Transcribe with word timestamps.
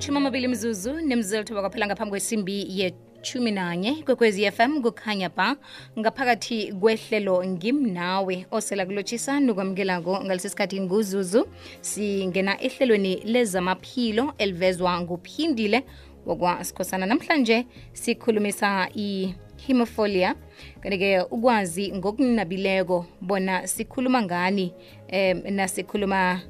imatshumi 0.00 0.18
amabili 0.18 0.48
mzuzu 0.48 0.92
nemzilithoba 0.92 1.60
kwaphela 1.60 1.86
ngaphambi 1.86 2.10
kwesimbi 2.10 2.80
yechumi 2.80 3.50
nanye 3.50 4.02
kwekwezi 4.02 4.50
fm 4.50 4.82
kukhanya 4.82 5.28
ba 5.28 5.56
ngaphakathi 5.98 6.72
kwehlelo 6.72 7.44
ngimnawe. 7.44 8.46
Osela 8.50 8.86
kulotshisa 8.86 9.40
nokwamukelako 9.40 10.24
ngalesi 10.24 10.48
sikhathi 10.48 10.80
nguzuzu. 10.80 11.46
Singena 11.80 12.60
ehlelweni 12.62 13.16
lezamaphilo 13.24 14.34
elivezwa 14.38 15.00
nguphindile 15.00 15.84
wakwasikhosana 16.26 17.06
namhlanje 17.06 17.66
sikhulumisa 17.92 18.88
i-hemofolia 18.96 20.34
kanti-ke 20.80 21.20
ukwazi 21.30 21.92
ngokunabileko 21.92 23.06
bona 23.20 23.66
sikhuluma 23.66 24.22
ngani 24.22 24.72
um 25.12 25.54
nasikhuluma 25.54 26.40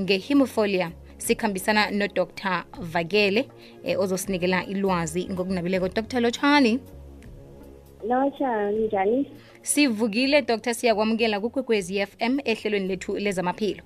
ngehemofolia 0.00 0.92
sikhambisana 1.18 1.90
nodr 1.90 2.64
vakele 2.80 3.48
eh, 3.84 4.00
ozosinikela 4.00 4.66
ilwazi 4.66 5.28
ngokunabileko. 5.30 5.88
Dr 5.88 6.20
lotshani 6.20 6.80
Lotsha 8.06 8.70
njani? 8.70 9.26
sivukile 9.62 10.42
dr 10.42 10.74
siyakwamukela 10.74 11.40
kukwekwezi 11.40 12.06
fm 12.06 12.38
ehlelweni 12.44 12.88
lethu 12.88 13.16
lezamaphilo. 13.16 13.82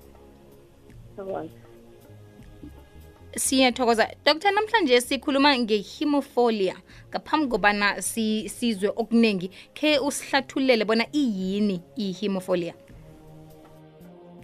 Siyathokoza. 3.35 4.07
Dr 4.25 4.51
namhlanje 4.51 5.01
sikhuluma 5.01 5.57
ngehemofolia 5.57 6.75
ngaphambi 7.09 7.47
kobana 7.47 8.01
si, 8.01 8.49
sizwe 8.49 8.89
okuningi 8.95 9.51
khe 9.73 9.99
usihlathulele 9.99 10.85
bona 10.85 11.05
iyini 11.11 11.81
ihemofolia 11.95 12.73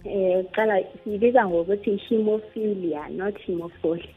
Eh 0.04 0.44
qala 0.52 0.82
sibiza 1.04 1.48
ngokuthi 1.48 1.96
hemophilia 1.96 3.08
not 3.08 3.38
hemophilia. 3.46 4.14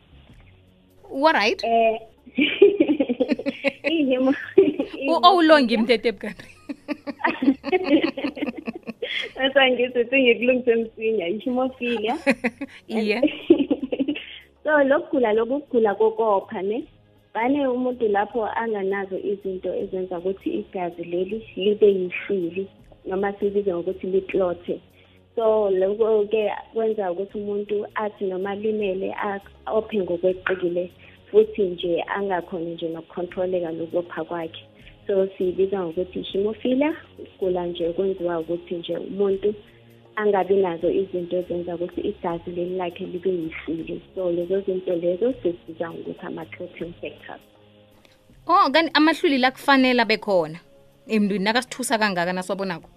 waright 1.09 1.63
Eh 1.63 1.99
ihemo 3.91 4.33
owulongi 5.27 5.77
mthetho 5.77 6.07
ebukanti 6.09 6.45
Asangithi 9.35 10.21
ngikulungise 10.21 10.75
msinya 10.75 11.27
ihemophilia. 11.27 12.17
iye. 12.87 13.21
So 14.63 14.83
lokugula 14.83 15.33
lokugula 15.33 15.95
kokopha 15.95 16.61
ne? 16.61 16.83
Bane 17.33 17.67
umuntu 17.67 18.07
lapho 18.07 18.45
anganazo 18.45 19.17
izinto 19.17 19.75
ezenza 19.75 20.17
ukuthi 20.19 20.49
igazi 20.49 21.03
leli 21.03 21.47
libe 21.55 21.87
yisili 21.87 22.67
noma 23.05 23.33
sibize 23.33 23.73
ngokuthi 23.73 24.07
liklothe 24.07 24.79
so 25.35 25.69
lokho 25.69 26.25
ke 26.31 26.51
kwenza 26.73 27.11
ukuthi 27.11 27.37
umuntu 27.37 27.85
athi 27.95 28.25
noma 28.25 28.55
limele 28.55 29.13
a- 29.13 29.39
ophe 29.71 29.97
ngokweqile 29.99 30.91
futhi 31.31 31.61
nje 31.63 32.01
angakhoni 32.15 32.73
nje 32.73 32.89
nokucontroleka 32.89 33.71
lokopha 33.71 34.23
kwakhe. 34.23 34.63
So 35.07 35.27
siyibiza 35.37 35.79
ngokuthi 35.83 36.21
hemophilia 36.21 36.95
ukugula 37.19 37.65
nje 37.65 37.93
kwenziwa 37.93 38.39
ukuthi 38.39 38.75
nje 38.75 38.97
umuntu 38.97 39.53
angabi 40.15 40.55
nazo 40.55 40.91
izinto 40.91 41.37
ezenza 41.37 41.75
ukuthi 41.75 42.01
igazi 42.01 42.51
leli 42.51 42.75
lakhe 42.77 43.05
libe 43.05 43.29
yisili 43.29 44.01
so 44.15 44.31
lezo 44.31 44.61
zinto 44.61 44.95
lezo 44.95 45.33
sesibiza 45.43 45.89
ngokuthi 45.91 46.25
ama-clotting 46.25 46.93
factors 47.01 47.41
oh 48.47 48.69
kanti 48.71 48.91
amahluli 48.93 49.37
la 49.37 49.51
kufanele 49.51 50.01
abe 50.01 50.17
khona? 50.17 50.59
Emntwini 51.07 51.43
nakasithusa 51.43 51.97
kangaka 51.97 52.33
nasiwabonako 52.33 52.89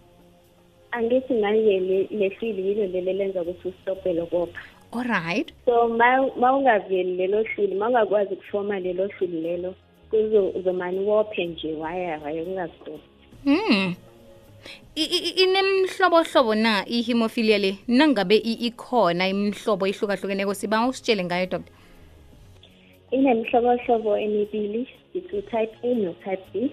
angithi 0.96 1.34
manje 1.34 1.80
le- 1.80 2.08
lehlili 2.10 2.62
yilo 2.68 2.86
leli 2.86 3.12
lenza 3.12 3.42
ukuthi 3.42 3.68
usitophe 3.68 4.12
lokopha 4.12 4.60
alright 4.92 5.48
so 5.64 5.88
ma 5.88 6.08
ma 6.40 6.52
ungaveli 6.56 7.16
lelo 7.16 7.42
hluli 7.42 7.74
ma 7.74 7.88
ungakwazi 7.88 8.34
ukufoma 8.34 8.80
lelo 8.80 9.08
hluli 9.08 9.40
lelo 9.40 9.74
kuzo 10.10 10.48
uzomane 10.58 11.00
wophe 11.00 11.44
nje 11.46 11.72
waya 11.74 12.20
waya 12.24 12.42
ungazitophi 12.42 13.08
Hmm. 13.44 13.94
I- 14.96 15.10
i- 15.16 15.24
i- 15.28 15.42
inemhlobohlobo 15.44 16.54
na 16.54 16.84
ihemofilia 16.88 17.58
le? 17.58 17.76
Nangabe 17.88 18.36
i- 18.36 18.66
ikhona 18.66 19.28
imhlobo 19.28 19.86
ihlukahlukeneko 19.86 20.54
siba 20.54 20.88
usitshele 20.88 21.24
ngayo 21.24 21.46
doctor? 21.46 21.74
Inemihlobohlobo 23.10 24.16
emibili 24.18 24.88
it's 25.14 25.32
u-type 25.32 25.74
A 25.82 25.94
no-type 25.94 26.42
B. 26.52 26.70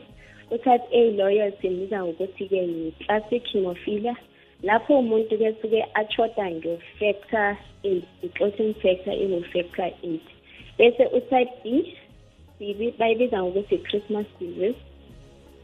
u-type 0.54 0.86
A 0.92 1.02
loyo 1.18 1.52
simbiza 1.62 1.98
ngokuthi-ke 2.06 2.56
yi-classic 2.58 3.44
hemophilia. 3.54 4.16
Lapho 4.64 5.00
umuntu-ke 5.00 5.50
suke 5.62 5.82
achoda 5.94 6.46
nge-factor 6.52 7.58
eight 7.84 8.06
i-clotting 8.24 8.74
factor 8.82 9.14
engu-factor 9.24 9.90
eight. 10.04 10.26
Bese 10.78 11.04
u-type 11.18 11.52
B 11.64 11.96
sibi- 12.60 12.94
bayibiza 13.00 13.44
ngokuthi 13.44 13.76
i-christmas 13.76 14.26
disease. 14.40 14.80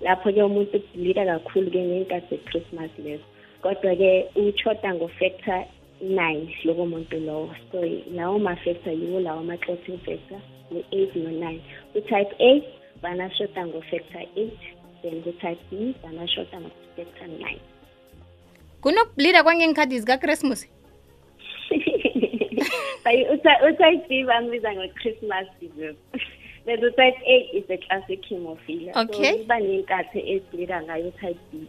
Lapho-ke 0.01 0.41
umuntu 0.43 0.77
ubhilida 0.77 1.25
kakhulu-ke 1.25 1.79
ngey'nkathi 1.79 2.35
ze-christmas 2.35 2.91
lezo 3.03 3.23
kodwa-ke 3.63 4.11
uchoda 4.35 4.89
ngo-factor 4.95 5.61
nine 6.01 6.47
lowo 6.65 6.85
muntu 6.85 7.19
lowo. 7.19 7.49
So 7.71 7.77
lawo 8.17 8.39
ma-factor 8.39 8.93
yiwo 8.93 9.19
lawo 9.19 9.39
ama-clotting 9.39 9.99
factor 10.05 10.39
ngu-eight 10.71 11.15
no-nine. 11.15 11.61
Ku-type 11.93 12.33
a 12.39 12.51
banashoda 13.03 13.61
ngo-factor 13.67 14.23
eight. 14.35 14.59
Then 15.01 15.21
ku-type 15.23 15.59
b 15.71 15.95
banashoda 16.03 16.59
ngo-factor 16.59 17.27
nine. 17.27 17.61
Zikakrismus 19.99 20.65
Bayi- 23.05 23.27
uty- 23.33 23.61
u-type 23.69 24.03
b 24.09 24.23
bambiza 24.25 24.69
ngo-christmas 24.75 25.45
disease 25.61 25.97
then 26.65 26.79
u-type 26.83 27.19
a 27.27 27.35
is 27.57 27.63
a 27.69 27.77
classic 27.77 28.21
hemophilia 28.29 28.91
Okay. 28.95 29.31
so 29.31 29.39
iba 29.41 29.59
ney'nkathi 29.59 30.19
ezibhida 30.33 30.81
ngayo 30.83 31.07
u-type 31.07 31.39
b. 31.53 31.67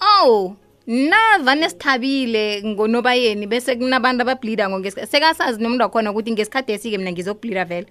Awu 0.00 0.56
navane 0.86 1.68
sithabile 1.70 2.62
ngonobayeni 2.64 3.46
bese 3.46 3.76
kunabantu 3.76 4.22
ababhlida 4.22 4.68
ngongeskhathi 4.68 5.10
sekasazi 5.10 5.62
nomuntu 5.62 5.82
wakhona 5.84 6.10
ukuthi 6.10 6.32
ngesikhathi 6.32 6.72
esike 6.72 6.98
mina 6.98 7.12
ngizokubhlida 7.12 7.64
vele 7.64 7.86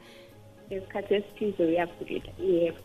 ngesikhathi 0.71 1.13
esithize 1.13 1.63
uyabhida 1.63 2.31
yebo. 2.39 2.77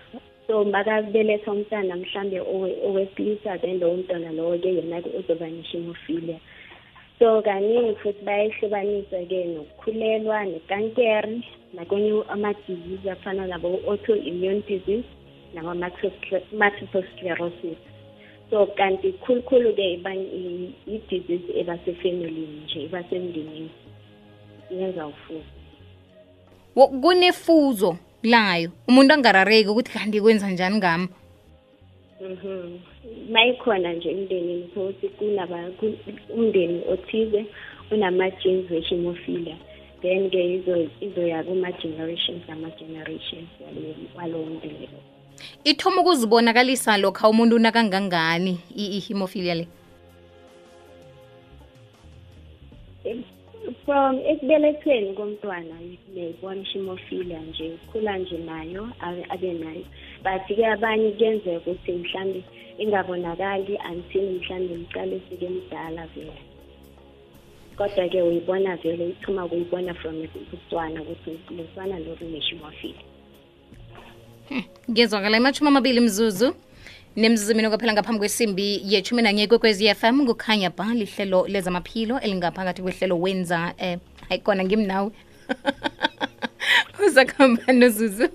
So 0.48 0.66
makabeletha 0.66 1.52
umntana 1.52 1.96
mhlambe 1.96 2.40
owe- 2.42 2.78
owesilisa 2.84 3.58
then 3.62 3.80
lowo 3.80 3.98
mntwana 3.98 4.32
lowo 4.32 4.58
ke 4.58 4.74
yena-ke 4.76 5.10
uzoba 5.20 5.48
ne-hemophilia. 5.48 6.40
So 7.24 7.42
kaningi 7.42 7.96
futhi 8.04 8.26
bayahlukanisa-ke 8.26 9.46
nokukhulelwa 9.56 10.46
nekankere 10.46 11.40
nakonye 11.74 12.24
ama-disease 12.30 13.12
afana 13.12 13.48
nabo-autoimmune 13.48 14.64
disease 14.68 15.08
nama-multiple 15.56 17.04
sclerosis 17.16 17.80
so 18.50 18.66
kanti 18.76 19.16
khulukhulu-ke 19.24 20.04
i-disease 20.88 21.48
eba 21.56 21.78
sefamilini 21.86 22.62
nje 22.64 22.84
iba 22.84 23.04
semndenini 23.04 23.72
yenza 24.72 25.08
ufuzo 25.08 25.48
kunefuzo 27.02 27.98
layo 28.24 28.72
umuntu 28.88 29.14
angarareki 29.14 29.70
ukuthi 29.70 29.92
kanti 29.92 30.22
kwenza 30.22 30.50
njani 30.50 30.76
ngami 30.76 31.08
Mhm. 32.24 32.80
Mayikhona 33.32 33.94
nje 33.94 34.10
emndenini 34.12 34.64
ukuthi 34.64 35.08
kunaba 35.10 35.70
ku- 35.80 35.98
umndeni 36.30 36.82
othize 36.92 37.46
unama-genes 37.92 38.72
we-hemophilia 38.72 39.56
then-ke 40.02 40.40
izo- 40.58 40.90
izoya 41.02 41.44
kuma-generations 41.44 42.44
ama-generations 42.50 43.50
walowo- 43.62 44.08
walowo 44.16 44.46
mndeni. 44.46 44.88
Ithoma 45.64 46.02
ukuzibonakalisa 46.02 46.98
lokha 46.98 47.30
umuntu 47.30 47.60
nakangangani 47.60 48.60
i- 48.76 48.98
i-hemophilia 48.98 49.56
le? 49.56 49.68
From 53.86 54.20
ekubelethweni 54.26 55.14
komntwana 55.14 55.76
neyibona 56.16 56.62
i-hemophilia 56.62 57.40
nje 57.40 57.78
khula 57.92 58.18
nje 58.18 58.38
nayo 58.38 58.88
abe 59.30 59.54
nayo. 59.54 59.84
But-ke 60.24 60.66
abanye 60.66 61.12
kuyenzeka 61.12 61.58
ukuthi 61.58 61.92
mhlambe 61.92 62.44
ingabonakali 62.78 63.80
until 63.92 64.26
mhlambe 64.32 64.74
ngicale 64.76 65.22
sike 65.30 65.50
mdala 65.50 66.08
vele. 66.16 66.42
Kodwa-ke 67.78 68.22
uyibona 68.22 68.76
vele 68.76 69.06
uthuma 69.06 69.48
kuyibona 69.48 69.94
from 69.94 70.24
ukutswana 70.24 71.02
ukuthi 71.02 71.40
loswana 71.58 72.00
lolu 72.00 72.26
ne-hemophilia 72.32 73.04
ngezwakala 74.92 75.38
imashumi 75.38 75.68
amabili 75.68 76.00
mzuzu. 76.00 76.56
Nemzuzu 77.16 77.56
mina 77.56 77.70
kwaphela 77.70 77.94
ngaphambi 77.94 78.20
kwesimbi 78.20 78.82
yethumi 78.86 79.22
nanye 79.22 79.48
kwekwezi 79.48 79.96
FM 79.96 80.26
kukhanya 80.26 80.70
ba 80.70 80.94
lihlelo 80.94 81.48
lezamaphilo 81.48 82.20
elingaphakathi 82.20 82.82
kwehlelo 82.82 83.20
wenza 83.20 83.74
eh 83.78 84.00
ayikona 84.30 84.64
ngimnawe. 84.64 85.12
Uzakuhamba 87.06 87.74
nozuzu 87.74 88.30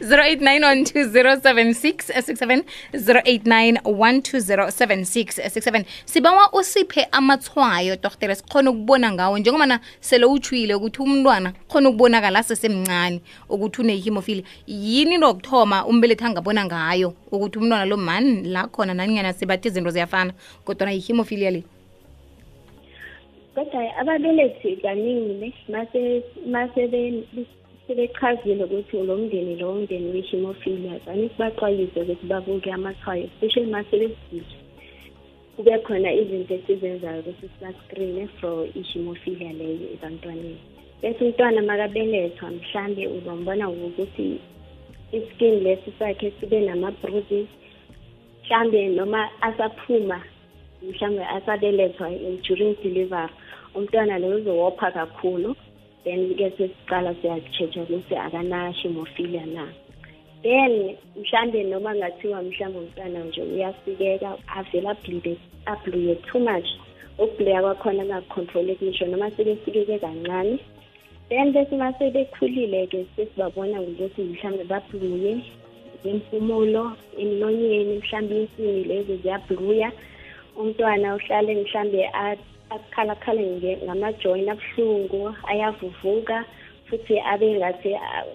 0891207667 0.00 2.62
0891207667 2.94 5.84
sibawa 6.04 6.52
usiphe 6.52 7.06
amathwayo 7.12 7.96
doktore 7.96 8.34
sikhona 8.34 8.70
ukubona 8.70 9.12
ngawo 9.12 9.38
njengoba 9.38 9.66
na 9.66 9.80
sele 10.00 10.24
utshwile 10.24 10.74
ukuthi 10.74 11.02
umntwana 11.02 11.52
khona 11.68 11.88
ukubonakala 11.88 12.38
asesemncane 12.38 13.20
ukuthi 13.48 13.82
une-hemophilia 13.82 14.44
yini 14.66 15.14
into 15.14 15.26
yokuthoma 15.26 15.86
umbelethi 15.86 16.24
angabona 16.24 16.64
ngayo 16.64 17.14
ukuthi 17.32 17.58
umntwana 17.58 17.84
lo 17.84 17.96
mani 17.96 18.42
la 18.48 18.66
khona 18.66 18.94
nanyana 18.94 19.32
sibathi 19.32 19.68
izinto 19.68 19.90
ziyafana 19.90 20.32
kodwana 20.64 20.92
yi-hemophilia 20.92 21.50
le 21.50 21.64
kodwa 23.54 23.96
ababelethi 23.96 24.76
kaningi 24.76 25.34
ne 25.34 25.52
mase 25.68 26.22
mase 26.46 26.88
be- 26.88 27.24
sebechazile 27.90 28.64
ukuthi 28.64 29.02
lo 29.02 29.16
mndeni 29.16 29.56
lo 29.56 29.74
mndeni 29.74 30.10
we-hemophilia 30.14 30.98
kani 31.04 31.28
sibaxwayise 31.28 32.00
ukuthi 32.00 32.26
babuke 32.26 32.72
amathwayo 32.72 33.24
especially 33.24 33.70
mase 33.70 33.98
besidile 33.98 34.56
kube 35.56 35.78
khona 35.78 36.12
izinto 36.12 36.54
esizenzayo 36.54 37.20
ukuthi 37.20 37.46
siba-screene 37.52 38.28
for 38.38 38.66
i-hemophilia 38.80 39.52
leyo 39.52 39.86
ebantwaneni. 39.94 40.60
Bese 41.02 41.24
umntwana 41.24 41.62
makabelethwa 41.62 42.50
mhlambe 42.50 43.06
uzombona 43.06 43.68
ukuthi 43.70 44.38
iskin 45.12 45.54
lesi 45.64 45.90
sakhe 45.98 46.32
sibe 46.40 46.60
nama-bruises 46.60 47.48
mhlambe 48.44 48.88
noma 48.88 49.28
asaphuma 49.40 50.22
mhlambe 50.82 51.24
asabelethwa 51.24 52.10
during 52.46 52.76
delivery 52.82 53.32
umntwana 53.74 54.18
lo 54.18 54.28
uzowopha 54.36 54.90
kakhulu. 54.90 55.56
Then 56.04 56.34
ke 56.36 56.50
sesiqala 56.56 57.14
siyachecha 57.20 57.82
ukuthi 57.82 58.14
akana-hemophilia 58.16 59.46
na. 59.46 59.66
Then 60.42 60.96
mhlambe 61.16 61.64
noma 61.64 61.94
ngathiwa 61.94 62.42
mhlambe 62.42 62.78
umntwana 62.78 63.24
nje 63.24 63.42
uyasikeka 63.42 64.38
avele 64.56 64.88
ableede 64.88 65.36
abluye 65.66 66.14
too 66.14 66.38
much. 66.38 66.68
Ukubleya 67.18 67.60
kwakhona 67.62 68.02
kungacontroleki 68.04 68.84
ngisho 68.84 69.06
noma 69.06 69.30
sebesikeke 69.30 69.98
kancane. 69.98 70.58
Then 71.28 71.52
bese 71.52 71.74
uma 71.74 71.92
sebekhulile-ke 71.92 73.06
sesibabona 73.16 73.80
ngokuthi 73.82 74.22
mhlambe 74.22 74.64
babluye 74.64 75.40
ngempumulo 76.06 76.92
emlonyeni 77.18 77.98
mhlambe 78.00 78.40
insini 78.40 78.84
lezo 78.84 79.16
ziyabluya. 79.16 79.92
Umntwana 80.56 81.14
uhlale 81.14 81.54
mhlambe 81.54 82.08
a- 82.14 82.36
akhalakhale 82.70 83.78
ngamajoyini 83.84 84.50
abuhlungu 84.50 85.34
ayavuvuka 85.50 86.44
futhi 86.86 87.20
abe 87.32 87.54
ngathi 87.58 87.90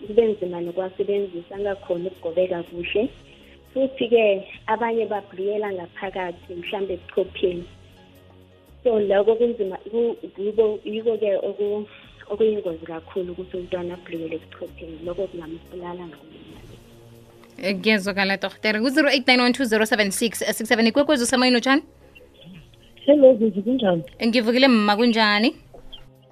kube 0.08 0.24
nzima 0.26 0.62
nokwasebenzisa 0.62 1.56
angakhoni 1.56 2.08
ukugobeka 2.08 2.64
kuhle. 2.64 3.10
Futhi-ke 3.74 4.24
abanye 4.68 5.06
babhuliyela 5.06 5.68
ngaphakathi 5.74 6.54
mhlawumbe 6.56 6.94
ebuchopheni. 6.94 7.66
So 8.84 9.00
loko 9.00 9.36
kunzima 9.36 9.78
yiko-ke 10.86 11.30
okuyingozi 12.32 12.86
kakhulu 12.86 13.32
ukuthi 13.32 13.58
umntwana 13.58 13.94
abhuliyele 13.94 14.36
ebuchopheni. 14.40 14.98
Loko 15.06 15.28
kungamsibulala 15.28 16.04
ngokulimali 16.08 16.56
kuyezwakala 17.82 18.38
tortere 18.38 18.80
ku-0 18.84 19.08
8 19.12 19.24
9 19.24 19.40
1 19.44 19.52
2 19.52 19.64
0 19.64 19.84
7 19.84 20.12
6 20.12 20.44
6 20.44 20.64
7 20.64 20.88
ikwekwezi 20.88 21.24
usamayini 21.24 21.58
utshani 21.58 21.84
hello 23.06 23.36
zizi 23.36 23.62
kunjani? 23.62 24.04
Ngivukile 24.28 24.68
mma 24.68 24.96
kunjani? 24.96 25.56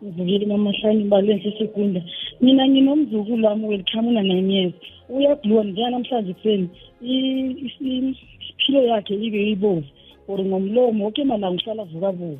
Ngivukile 0.03 0.45
mamahlani 0.45 1.03
balwe 1.03 1.39
sesekunda 1.43 2.01
mina 2.41 2.67
nginomzukulu 2.67 3.45
wami 3.47 3.65
welcome 3.67 4.07
una-nine 4.07 4.53
years. 4.53 4.73
Uyabhiwa 5.09 5.63
namhlanje 5.63 6.33
kuseni 6.33 6.69
i- 7.01 7.51
isiphilo 7.51 8.81
yakhe 8.83 9.13
ibe 9.15 9.49
ibovu 9.51 9.83
or 10.27 10.39
ngomlomo 10.39 11.03
woke 11.05 11.23
malanga 11.23 11.61
uhlala 11.61 11.83
vuka 11.83 12.11
bovu 12.11 12.39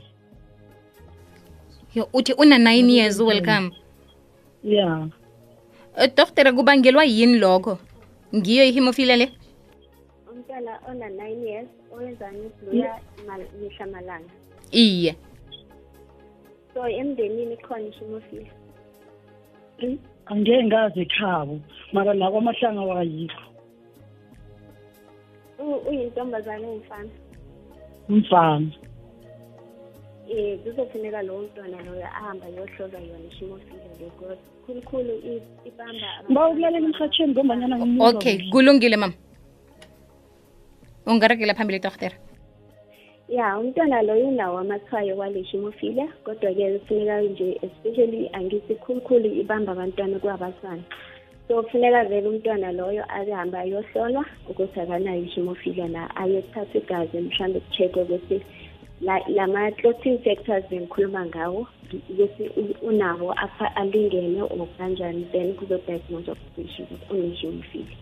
yo 1.96 2.08
uthi 2.14 2.34
una-nine 2.34 2.94
years 2.94 3.20
welcome. 3.20 3.72
Ya. 4.64 5.08
Eh, 5.98 6.10
doktore 6.18 6.52
kubangelwa 6.52 7.06
yini 7.06 7.38
lokho? 7.40 7.78
Ngiyo 8.36 8.64
ihemophilia 8.66 9.16
le? 9.18 9.30
Umntwana 10.32 10.80
ona-nine 10.90 11.46
years 11.50 11.68
owenzani 11.94 12.40
ubluya 12.50 13.00
mal- 13.28 13.52
mihla 13.62 13.86
malanga 13.88 14.34
iye 14.72 15.16
so 16.74 16.88
emndenini 16.88 17.58
khona 17.58 17.88
i-hemophilia 17.88 18.52
angeke 20.26 20.64
ngazi 20.64 21.00
ekhabo 21.02 21.60
mara 21.94 22.14
la 22.14 22.32
kwamahlanga 22.32 22.82
wakayikho 22.82 23.42
U- 25.60 25.84
uyintombazane 25.90 26.66
ungumfana 26.68 27.10
mfana 28.10 28.68
um 30.34 30.58
kuzofuneka 30.64 31.22
lowo 31.22 31.42
mntwana 31.42 31.82
loyo 31.86 32.06
ahambe 32.06 32.46
ayohlolwa 32.46 33.00
yona 33.00 33.28
i-hemophilia 33.32 33.84
le 34.00 34.06
because 34.10 34.42
khulukhulu 34.66 35.14
i- 35.32 35.68
ibamba 35.68 36.08
abantu- 36.20 36.32
mba 36.32 36.48
ukulalela 36.50 36.78
emhatshweni 36.88 37.32
ngombanyana 37.34 37.76
ngimuzwa 37.78 38.10
okay 38.10 38.36
kuhle. 38.38 38.52
kulungile 38.52 38.98
mama. 38.98 39.14
Ungaregela 41.06 41.54
phambili 41.54 41.80
doktore 41.80 42.16
ya 43.30 43.58
umntwana 43.60 44.02
loyo 44.02 44.28
unawo 44.28 44.58
amathwayo 44.60 45.18
wale 45.18 45.42
hemophilia 45.42 46.08
kodwa-ke 46.24 46.80
kufuneka 46.80 47.22
nje 47.22 47.60
especially 47.62 48.30
angithi 48.34 48.76
khulukhulu 48.76 49.26
ibamba 49.42 49.72
abantwana 49.72 50.20
kuwabasana 50.20 50.84
so 51.48 51.64
kufuneka 51.64 52.04
vele 52.06 52.28
umntwana 52.28 52.72
loyo 52.72 53.04
ahambe 53.10 53.58
ayohlolwa 53.58 54.26
ukuthi 54.50 54.80
akanayo 54.80 55.22
i-hemophilia 55.24 55.88
na 55.88 56.16
ayothatha 56.16 56.78
igazi 56.78 57.18
mhlawumbe 57.18 57.60
ku-check-we 57.60 58.04
ukuthi 58.04 58.42
la- 59.02 59.26
lama-clotting 59.28 60.18
factors 60.24 60.64
bengikhuluma 60.70 61.26
ngawo 61.26 61.68
ukuthi 62.10 62.44
u- 62.62 62.88
unawo 62.88 63.32
apha 63.34 63.76
alingene 63.76 64.42
or 64.42 64.68
kanjani 64.78 65.26
then 65.32 65.54
kuzodiagnoswa 65.54 66.36
ukuthi 66.58 66.84
une-hemophilia 67.12 67.98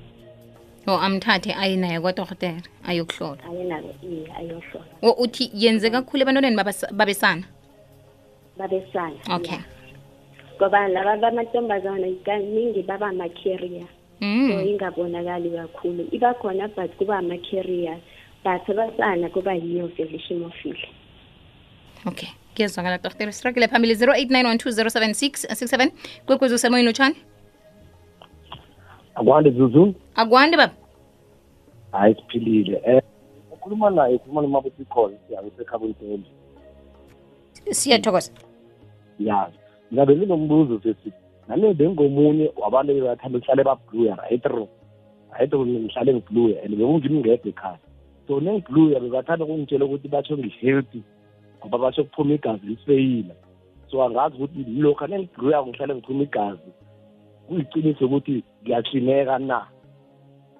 o 0.88 0.98
amthathe 0.98 1.54
ayinaye 1.54 2.00
kwadoktere 2.00 2.62
ayokuhlola 2.88 3.44
o 5.02 5.12
uthi 5.24 5.52
yenze 5.54 5.90
kakhulu 5.90 6.22
ebantwaneni 6.22 6.58
babesana? 6.92 7.44
Babesana 8.58 9.16
okay. 9.30 9.60
Ngoba 10.58 10.88
laba 10.88 11.18
bamantombazana 11.18 12.08
kaningi 12.26 12.82
baba 12.84 13.08
ama-carrier 13.08 13.88
so 14.20 14.26
mm. 14.26 14.52
ingabonakali 14.68 15.50
kakhulu. 15.50 16.08
Iba 16.12 16.34
khona 16.34 16.68
but 16.76 16.98
kuba 16.98 17.18
ama-carrier 17.18 17.98
but 18.44 18.70
abasana 18.70 19.30
kuba 19.30 19.54
yiyo 19.54 19.88
vele 19.88 20.18
i-hemophilia 20.18 20.90
okay. 22.06 22.30
Kuyezwakala 22.56 22.98
doktore 22.98 23.32
sirakile 23.32 23.68
phambili 23.68 23.94
0891207667 23.94 25.92
kwekwezi 26.26 26.56
usemoyini 26.56 26.90
utshani 26.90 27.16
akwande 29.22 29.52
zuzu? 29.52 29.94
Akwande 30.16 30.58
baba. 30.58 30.74
Hayi 31.92 32.16
siphilile. 32.16 32.78
Um 32.78 33.02
ukhuluma 33.54 33.90
naye 33.90 34.16
ukhuluma 34.16 34.42
nomabuthi 34.42 34.86
khona 34.86 35.18
siyangisekhabonitende 35.28 36.30
siyathokoza. 37.72 38.32
Ya 39.20 39.50
ngabe 39.94 40.16
nginombuzo 40.16 40.80
sesi 40.84 41.12
nami 41.48 41.74
bengomunye 41.74 42.52
wabantu 42.56 42.94
bebathanda 42.94 43.38
ukuhlale 43.38 43.64
babluya 43.64 44.16
right 44.16 44.46
ro 44.46 44.68
right 45.40 45.54
ro 45.54 45.66
ngihlale 45.66 46.14
ngibluya 46.14 46.64
and 46.64 46.76
bekungimngedwa 46.76 47.50
ekhaya. 47.50 47.80
So 48.28 48.40
nengibluya 48.40 49.00
bebathanda 49.00 49.46
ukungitshela 49.46 49.86
ukuthi 49.86 50.08
batsho 50.08 50.38
ngi-healthy 50.38 51.02
ngoba 51.60 51.78
batsho 51.78 52.04
kuphuma 52.04 52.34
igazi 52.34 52.66
liseyila 52.66 53.36
so 53.92 54.04
angazi 54.04 54.36
ukuthi 54.36 54.66
lokhu 54.82 55.04
anengibhluyako 55.04 55.68
ngihlale 55.68 55.96
ngiphuma 55.96 56.24
igazi 56.24 56.72
kuyiqiniso 57.48 58.06
ukuthi 58.06 58.44
ngiyaklineka 58.64 59.40
na. 59.40 59.68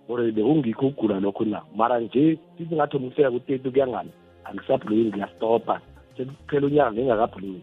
Or 0.10 0.20
bekungikho 0.32 0.88
ukugula 0.88 1.20
lokho 1.20 1.46
na 1.46 1.62
mara 1.76 2.00
nje 2.00 2.38
sithi 2.58 2.76
ngathi 2.76 3.00
ngifika 3.00 3.32
ku-thirty 3.32 3.70
kuyangani 3.70 4.12
angisabhluyi 4.44 5.06
ngiyastopa 5.06 5.82
sekuphela 6.18 6.68
unyaka 6.68 6.92
ngingakabhluyi 6.92 7.62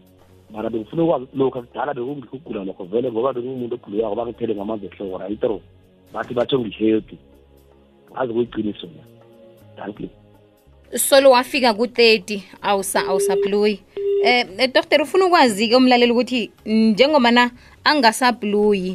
mara 0.51 0.69
bengifuna 0.69 1.03
ukwazi 1.03 1.27
lokhu 1.35 1.59
akudala 1.59 1.93
bekungikho 1.93 2.35
ukugula 2.37 2.63
lokho 2.63 2.83
vele 2.83 3.11
ngoba 3.11 3.33
bengumuntu 3.33 3.75
obhluyako 3.75 4.15
bangiphele 4.15 4.55
ngamanzi 4.55 4.85
ehloko 4.85 5.17
rayitro 5.17 5.61
bathi 6.13 6.33
batsho 6.33 6.59
ngi-healthy. 6.59 7.17
Ngazi 8.11 8.33
kuyiqiniso 8.33 8.87
na 8.87 9.03
thank 9.77 9.99
you. 9.99 10.09
Solo 10.95 11.31
wafika 11.31 11.73
ku-30 11.73 12.41
awusa 12.61 13.05
awusabhluyi 13.07 13.79
eh 14.23 14.71
doctor 14.73 15.01
ufuna 15.01 15.25
ukwazi-ke 15.25 15.75
umlaleli 15.75 16.11
ukuthi 16.11 16.51
njengobana 16.65 17.51
angasabhluyi 17.68 17.68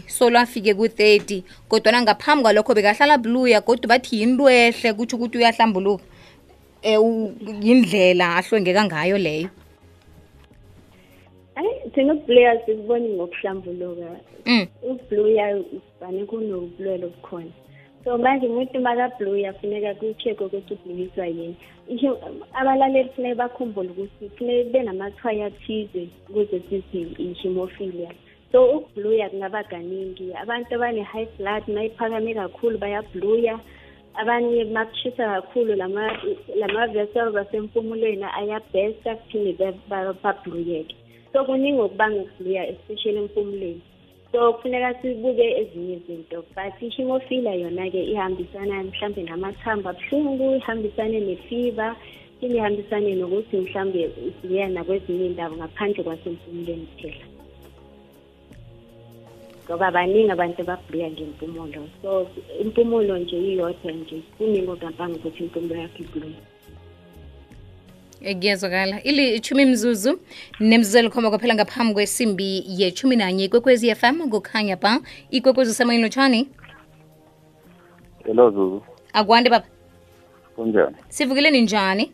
solo 0.07 0.39
afike 0.39 0.75
ku-30 0.75 1.43
kodwana 1.69 2.03
ngaphambi 2.03 2.43
kwalokho 2.43 2.75
bekahlala 2.75 3.19
bluya 3.19 3.61
kodwa 3.61 3.89
bathi 3.89 4.21
yinto 4.21 4.49
ehle 4.49 4.93
kutsho 4.93 5.17
ukuthi 5.17 5.39
uyahlambuluka. 5.39 6.05
Um 6.85 7.35
yindlela 7.63 8.37
ahlwengeka 8.37 8.85
ngayo 8.85 9.19
leyo. 9.19 9.49
Hayi 11.55 11.71
ukubluya 12.13 12.67
sikuboni 12.67 13.09
ngokuhlambuluka. 13.09 14.21
Mm. 14.47 14.67
ukubluya 14.83 15.65
vane 16.01 16.25
kunobulwelo 16.27 17.07
obukhona. 17.07 17.53
So 18.05 18.19
manje 18.19 18.47
umuntu 18.47 18.81
makabluya 18.81 19.53
funeka 19.55 19.95
ku-check-we 19.95 20.47
ukuthi 20.47 20.75
ubluyiswa 20.75 21.27
yini. 21.27 21.57
Abalaleli 22.53 23.09
funeka 23.17 23.35
bakhumbule 23.35 23.89
ukuthi 23.89 24.29
funeka 24.37 24.65
kube 24.65 24.83
namathwayo 24.83 25.45
athize 25.47 26.09
ukuze 26.29 26.61
sithi 26.69 27.01
i-hemophilia 27.19 28.13
so 28.55 28.65
ukubluya 28.65 29.31
kungaba 29.31 29.65
kaningi 29.67 30.31
abantu 30.43 30.75
abane-high 30.75 31.27
blood 31.39 31.67
mayiphakame 31.67 32.35
kakhulu 32.35 32.79
bayabluya. 32.79 33.59
Abanye 34.15 34.65
makushisa 34.71 35.27
kakhulu 35.27 35.75
lama 35.75 36.07
lama-vessels 36.55 37.35
asempumulweni 37.35 38.23
ayabhesta 38.23 39.17
kuphinde 39.17 39.59
babluyeke. 40.23 40.95
So 41.33 41.45
kuningi 41.45 41.81
okubanga 41.83 42.23
ukubluya 42.23 42.71
especially 42.71 43.19
empumulweni 43.27 43.83
so 44.31 44.53
kufuneka 44.53 45.03
sibuke 45.03 45.47
ezinye 45.61 45.99
izinto 45.99 46.45
but 46.55 46.79
i-hemophilia 46.83 47.55
yona-ke 47.55 48.03
ihambisana 48.13 48.83
mhlambe 48.83 49.23
namathambo 49.23 49.89
abuhlungu 49.89 50.57
ihambisane 50.57 51.21
nefiva 51.21 51.97
phinde 52.39 52.59
ihambisane 52.59 53.15
nokuthi 53.15 53.57
mhlambe 53.57 54.11
usibuya 54.29 54.69
nakwezinye 54.69 55.27
iy'ndawo 55.27 55.57
ngaphandle 55.57 56.05
kwasempumulweni 56.05 56.87
kuphela. 56.87 57.34
Ngoba 59.65 59.91
baningi 59.91 60.31
abantu 60.31 60.63
ababhluya 60.63 61.11
ngempumulo 61.11 61.83
so 62.03 62.27
impumulo 62.63 63.19
nje 63.19 63.37
iyodwa 63.37 63.93
nje 63.93 64.17
kuningi 64.39 64.71
okungapanga 64.71 65.17
ukuthi 65.17 65.43
impumulo 65.45 65.75
yakho 65.81 66.03
kuyezwakala 68.41 69.03
ili 69.03 69.41
chumi 69.41 69.65
mzuzu 69.65 70.19
nemzuzu 70.61 70.99
elikhomba 70.99 71.31
kwaphela 71.31 71.55
ngaphambi 71.55 71.95
kwesimbi 71.95 72.65
yechumi 72.69 73.17
nanye 73.17 73.45
ikwekwezi 73.45 73.95
fm 73.95 74.31
kukhanya 74.31 74.77
ba. 74.77 75.01
Ikwekwezi 75.31 75.71
usemoyeni 75.71 76.05
lotshani 76.05 76.49
hello 78.25 78.51
zuzu. 78.51 78.83
Akwande 79.13 79.51
baba. 79.51 79.67
Kunjani? 80.57 80.97
Sivukileni 81.09 81.61
njani? 81.61 82.13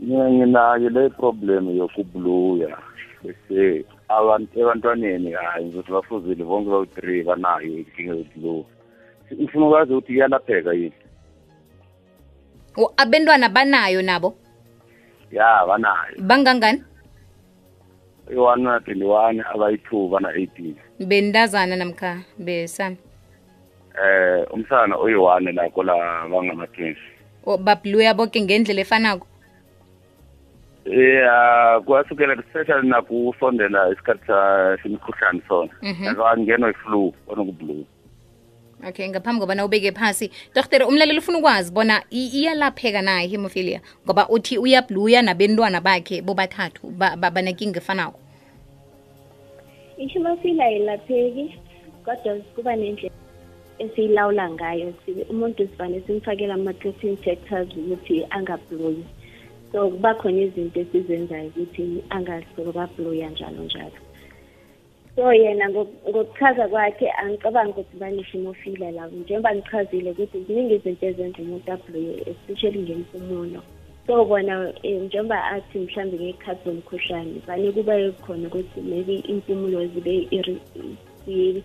Mina 0.00 0.30
nginayo 0.30 0.90
le 0.90 1.08
problem 1.08 1.76
yokubluya 1.78 2.78
bese 3.22 3.84
abantu 4.08 4.60
ebantwaneni 4.60 5.32
hayi 5.32 5.64
ngizothi 5.64 5.92
bafuzile 5.92 6.44
bonke 6.44 6.70
bawu-three 6.70 7.22
banayo 7.22 7.78
inkinga 7.78 8.14
yokubluya 8.14 8.64
ufuna 9.44 9.66
ukwazi 9.66 9.92
ukuthi 9.92 10.12
iyalapheka 10.12 10.72
yini? 10.72 10.92
O, 12.76 12.92
abentwana 12.96 13.48
banayo 13.48 14.02
nabo? 14.02 14.34
Ya 15.32 15.66
banayo. 15.66 16.16
Bangangani? 16.18 16.82
I-one 18.30 18.62
na 18.62 18.80
twenty-one 18.80 19.40
abayi-two 19.40 20.08
bana-eighteen 20.08 20.76
bentazana 21.00 21.76
namkha 21.76 22.20
besana? 22.38 22.96
Eh 23.96 24.46
umsana 24.52 24.96
oyi-one 24.96 25.52
lakho 25.52 25.82
la 25.82 26.28
bangama-twenty. 26.28 27.00
O, 27.44 27.56
babluya 27.56 28.14
boke 28.14 28.40
ngendlela 28.40 28.80
efanako? 28.80 29.26
Ya 30.92 31.80
kwasukela 31.84 32.34
especially 32.34 32.88
nakusondela 32.88 33.92
isikhathi 33.92 34.26
sa- 34.26 34.76
semikhuhlane 34.82 35.40
sona. 35.48 35.70
Mhm. 35.82 36.06
akangenwa 36.08 36.70
i-flu 36.70 37.12
blue 37.58 37.84
okay 38.88 39.08
ngaphambi 39.08 39.40
kobana 39.40 39.64
ubeke 39.64 39.92
phasi. 39.92 40.30
Doktere 40.54 40.84
umlaleli 40.84 41.18
ufuna 41.18 41.38
ukwazi 41.38 41.72
bona 41.72 42.02
i- 42.10 42.30
iyalapheka 42.40 43.02
na 43.02 43.24
ihemophilia? 43.24 43.80
Ngoba 44.06 44.28
uthi 44.28 44.58
uyabluya 44.58 45.22
nabentwana 45.22 45.80
bakhe 45.80 46.22
bobathathu 46.22 46.86
banenkinga 47.20 47.78
efanako. 47.78 48.18
I-hemophilia 49.98 50.64
ayilapheki 50.64 51.54
kodwa 52.04 52.34
kuba 52.54 52.76
nendlela 52.76 53.14
esiyilawula 53.78 54.50
ngayo. 54.50 54.94
Si- 55.06 55.26
umuntu 55.30 55.66
sivane 55.68 56.00
simfakela 56.06 56.54
ama-clothing 56.54 57.16
factors 57.16 57.68
ukuthi 57.76 58.26
angabloyi 58.30 59.04
so 59.72 59.90
kuba 59.90 60.14
khona 60.14 60.40
izinto 60.40 60.80
esizenzayo 60.80 61.48
ukuthi 61.48 62.02
angasolo 62.10 62.70
abloya 62.80 63.28
njalo 63.30 63.62
njalo. 63.64 63.98
So 65.14 65.32
yena 65.32 65.68
ngo- 65.70 65.92
ngokuchaza 66.08 66.68
kwakhe 66.68 67.10
angicabanga 67.10 67.70
ukuthi 67.70 67.96
bane-hemophilia 67.96 68.90
labo 68.90 69.16
njengoba 69.16 69.54
ngichazile 69.54 70.10
ukuthi 70.10 70.44
ziningi 70.46 70.74
izinto 70.74 71.06
ezenza 71.06 71.42
umuntu 71.42 71.72
abloye 71.72 72.12
especially 72.30 72.78
ngempumulo 72.82 73.60
so 74.06 74.24
bona 74.24 74.72
um 74.84 75.04
njengoba 75.04 75.44
athi 75.52 75.78
mhlawumbe 75.78 76.16
ngey'khathi 76.16 76.64
zomkhuhlane 76.64 77.42
vane 77.46 77.72
kuba 77.72 77.94
khona 78.24 78.46
ukuthi 78.48 78.80
maybe 78.80 79.14
impumulo 79.32 79.86
zibe 79.92 80.14
irri- 80.36 80.64
zi- 81.26 81.64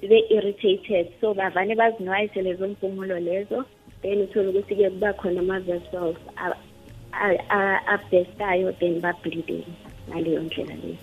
zibe 0.00 0.18
irritated. 0.30 1.06
So 1.20 1.34
bavane 1.34 1.74
bazinwayise 1.74 2.42
lezo 2.42 2.68
mpumulo 2.68 3.18
lezo 3.18 3.64
then 4.02 4.22
uthole 4.22 4.48
ukuthi-ke 4.48 4.90
kuba 4.90 5.12
khona 5.12 5.40
ama-vessels 5.40 6.16
a- 6.36 6.46
a- 6.46 6.50
a- 6.52 6.69
abhestayo 7.12 8.72
then 8.78 9.00
bableede 9.00 9.64
ngaleyo 10.08 10.40
ndlela 10.42 10.74
leyo. 10.74 10.96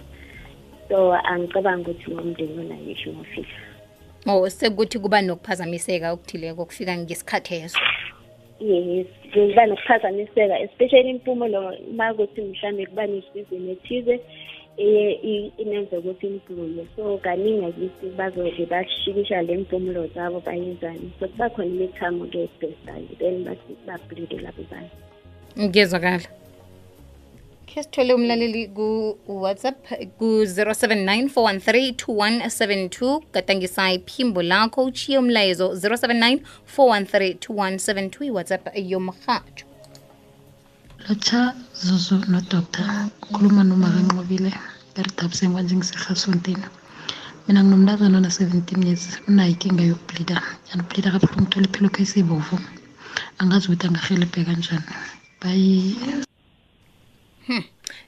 So 0.89 1.13
angicabanga 1.13 1.91
ukuthi 1.91 2.11
ngomndeni 2.11 2.59
onayo 2.59 2.91
ihemophilia 2.91 3.59
o 4.27 4.49
sekuthi 4.49 4.99
kuba 4.99 5.21
nokuphazamiseka 5.21 6.11
okuthileko 6.11 6.65
kufika 6.65 6.97
ngesikhathi 6.97 7.55
eso. 7.55 7.79
Yes 8.59 9.07
kuba 9.33 9.65
nokuphazamiseka 9.65 10.59
especially 10.59 11.09
impumulo 11.09 11.73
uma 11.91 12.13
kuthi 12.13 12.41
mhlawumbe 12.41 12.85
kuba 12.85 13.07
nesizini 13.07 13.71
ethize 13.71 14.19
inenza 15.57 15.99
ukuthi 15.99 16.27
impuluye 16.27 16.85
so 16.95 17.17
kaningi 17.17 17.65
akithi 17.65 18.07
bazobe 18.17 18.65
bashikisha 18.65 19.41
le 19.41 19.57
mpumulo 19.57 20.07
zabo 20.07 20.39
bayenzani. 20.39 21.11
So 21.19 21.27
kuba 21.27 21.49
khona 21.49 21.67
imithamo-ke 21.67 22.47
ebhestayo 22.47 23.07
then 23.19 23.43
bableede 23.87 24.37
labo 24.39 24.63
bantu 24.71 24.95
ngiyezwakala 25.63 26.27
khe 27.67 27.83
sithole 27.83 28.13
umlaleli 28.13 28.63
ku-whatsapp 28.77 29.77
ku-079 30.17 31.29
413 31.29 31.93
2172 31.93 33.21
gadangisa 33.33 33.91
iphimbo 33.97 34.41
lakho 34.51 34.79
uchiye 34.89 35.17
umlayezo 35.23 35.65
079 35.73 36.39
413 36.77 37.37
2172 37.45 38.25
iwhatsapp 38.29 38.63
yomrhatsho 38.91 39.65
lotsha 41.05 41.41
zuzu 41.83 42.15
nodoktar 42.31 42.89
ukhuluma 43.29 43.63
nomakanqobile 43.63 44.51
eridabuseni 44.99 45.53
kwanje 45.53 45.73
ngiserhasontini 45.75 46.65
mina 47.47 47.63
nginomntazana 47.63 48.17
ona-seventeen 48.17 48.81
years 48.87 49.03
unayo 49.27 49.51
inkinga 49.53 49.83
yokublida. 49.89 50.35
Andiblida 50.71 51.13
kabuhlungu 51.13 51.47
uthola 51.47 51.67
iphilo 51.67 52.05
sibovu 52.11 52.55
angazi 53.39 53.65
ukuthi 53.65 53.87
angahelebheka 53.87 54.51
kanjani 54.51 54.87
bayi 55.41 55.95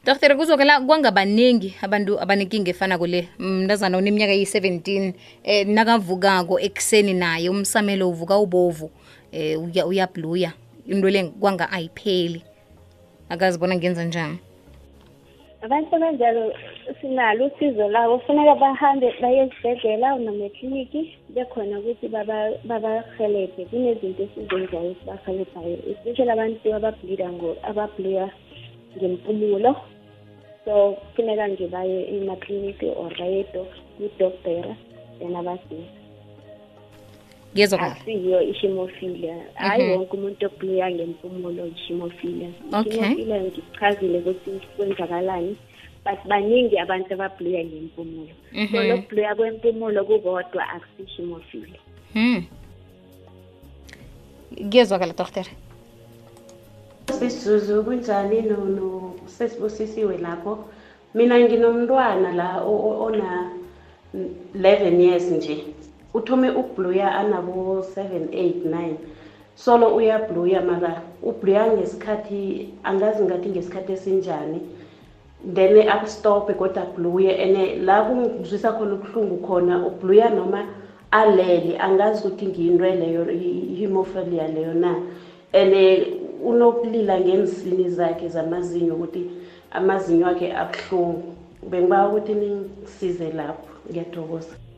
doktere 0.06 0.36
kuzokela 0.36 0.82
kwangabaningi 0.82 1.76
abantu 1.82 2.20
abanenkinga 2.22 2.72
efanako 2.72 3.08
le 3.08 3.30
mntazana 3.40 3.98
oneminyaka 3.98 4.34
eyi-17 4.34 5.14
eh 5.44 5.68
nakavukako 5.68 6.60
ekuseni 6.60 7.14
naye 7.14 7.50
umsamelo 7.50 8.10
uvuka 8.10 8.38
ubovu 8.38 8.92
eh 9.32 9.56
uya- 9.60 9.86
uyabluya. 9.86 10.54
Into 10.88 11.10
le 11.10 11.24
kwanga 11.40 11.70
ayipheli. 11.72 12.42
Akazibona 13.30 13.76
ngenza 13.76 14.04
njani. 14.06 14.38
Abantu 15.62 15.96
abanjalo 15.96 16.44
sinalo 17.02 17.46
usizo 17.46 17.88
labo. 17.88 18.20
Funeka 18.26 18.56
bahambe 18.56 19.08
baye 19.22 19.40
esibhedlela 19.46 20.18
noma 20.18 20.46
ekliniki 20.50 21.02
bekhona 21.36 21.80
ukuthi 21.80 22.08
baba- 22.16 22.58
babahelebhe 22.70 23.62
kunezinto 23.70 24.24
esizenzayo 24.24 24.92
esibahelebhayo 24.94 25.78
especially 25.92 26.32
abantu 26.32 26.68
abableeda 26.78 27.28
ngo 27.36 27.50
abableya 27.70 28.26
ngempumulo 28.96 29.72
so 30.66 30.74
kufuneka 31.00 31.48
nje 31.48 31.68
baye 31.68 32.00
emakliniki 32.16 32.88
or 33.02 33.12
bayedo 33.20 33.62
kudokotera 33.98 34.74
then 35.20 35.36
abasiza 35.36 35.99
ngezwa 37.56 37.80
ah, 37.80 37.92
asiyo 37.92 38.42
ishimofile 38.42 39.34
hayi 39.56 39.84
mhm. 39.84 39.92
wonke 39.92 40.18
umuntu 40.18 40.46
obuya 40.46 40.92
ngempumulo 40.92 41.66
ishimofile 41.68 42.50
ishimofile 42.88 43.42
ngichazile 43.42 44.18
ukuthi 44.20 44.68
kwenzakalani 44.76 45.56
but 46.06 46.20
baningi 46.28 46.80
abantu 46.80 47.14
ababhuya 47.14 47.66
ngempumulo 47.66 48.34
mm 48.54 48.66
-hmm. 48.66 48.72
so 48.72 48.84
lokubhuya 48.84 49.36
kwempumulo 49.36 50.06
kukodwa 50.06 50.70
akusishimofile 50.70 51.80
hmm. 52.14 52.44
kuyezwakala 54.70 55.14
sisizuzu 57.20 57.84
kunjani 57.84 58.44
sesibusisiwe 59.26 60.18
lapho? 60.18 60.66
Mina 61.14 61.40
nginomntwana 61.40 62.34
la 62.34 62.62
ona 62.62 63.52
11 64.56 65.02
years 65.02 65.32
nje. 65.32 65.66
Uthome 66.14 66.50
ukubluya 66.50 67.16
anabo 67.16 67.86
7 67.96 68.30
8 68.32 68.54
9 68.66 68.94
solo 69.56 69.96
uyabluya 69.96 70.62
mara 70.62 71.02
ubluya 71.24 71.72
ngesikhathi 71.74 72.70
angazi 72.84 73.24
ngathi 73.24 73.50
ngesikhathi 73.50 73.92
esinjani. 73.94 74.60
Then 75.54 75.90
akustophe 75.90 76.54
kodwa 76.54 76.82
abluye 76.84 77.32
and 77.44 77.86
la 77.86 78.04
kungizwisa 78.04 78.72
khona 78.72 78.94
ubuhlungu 78.94 79.38
khona 79.48 79.88
ubluya 79.88 80.30
noma 80.30 80.66
alele 81.12 81.78
angazi 81.80 82.28
ukuthi 82.28 82.48
ngiyinto 82.48 82.86
leyo 82.86 83.32
i-hemophilia 83.32 84.48
leyo 84.48 84.74
na. 84.74 84.96
And 85.54 85.74
unokulila 86.44 87.20
ngeensini 87.20 87.90
zakhe 87.90 88.28
zamazinyo 88.30 88.96
ukuthi 88.96 89.32
amazinyo 89.72 90.28
akhe 90.28 90.54
abuhlungu. 90.54 91.36
Bengiba 91.70 92.08
ukuthi 92.08 92.34
ningisize 92.34 93.32
lapho 93.32 93.68
ngiyathokoza. 93.90 94.69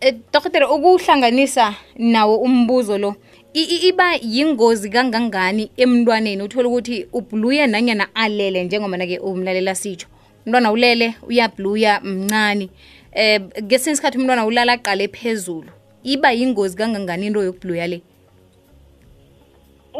Eh, 0.00 0.14
dokotela 0.32 0.70
ukuhlanganisa 0.70 1.74
nawo 1.98 2.36
umbuzo 2.38 2.98
lo 2.98 3.14
iba 3.52 4.14
yingozi 4.22 4.90
kangangani 4.90 5.70
emntwaneni? 5.76 6.42
Uthole 6.42 6.68
ukuthi 6.68 7.06
ubluya 7.12 7.66
nanyana 7.66 8.08
alele 8.14 8.64
njengoba-ke 8.64 9.18
umlalela 9.18 9.74
sitsho 9.74 10.08
umntwana 10.46 10.72
ulele 10.72 11.14
uyabluya 11.28 12.00
mncane. 12.00 12.68
Eh 13.12 13.40
ngesinye 13.62 13.92
isikhathi 13.92 14.18
umntwana 14.18 14.46
ulala 14.46 14.72
aqale 14.72 15.08
phezulu. 15.08 15.68
Iba 16.04 16.32
yingozi 16.32 16.76
kangangani 16.76 17.26
into 17.26 17.42
yokubluya 17.42 17.86
le? 17.86 18.00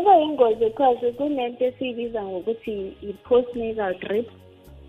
Iba 0.01 0.17
yingozi 0.17 0.65
because 0.65 1.13
kunento 1.19 1.65
esiyibiza 1.65 2.23
ngokuthi 2.23 2.95
i-postnatal 3.03 3.95
drip. 4.01 4.29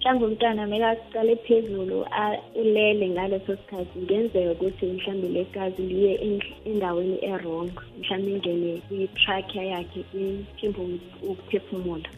Mhlawumbe 0.01 0.25
umntwana 0.25 0.63
kumele 0.65 0.85
aqale 0.93 1.35
phezulu 1.45 2.05
a- 2.11 2.39
ulele 2.61 3.05
ngaleso 3.09 3.53
sikhathi 3.55 3.91
kungenzeka 3.93 4.51
ukuthi 4.51 4.85
mhlawumbe 4.85 5.27
legazi 5.37 5.81
liye 5.91 6.13
en- 6.25 6.41
endaweni 6.65 7.17
e-wrong 7.31 7.69
mhlawumbe 7.99 8.31
ingene 8.33 8.81
kwi-trachea 8.87 9.63
yakhe 9.73 9.99
iphimbo 10.01 10.81
ukuphefumula. 11.29 12.09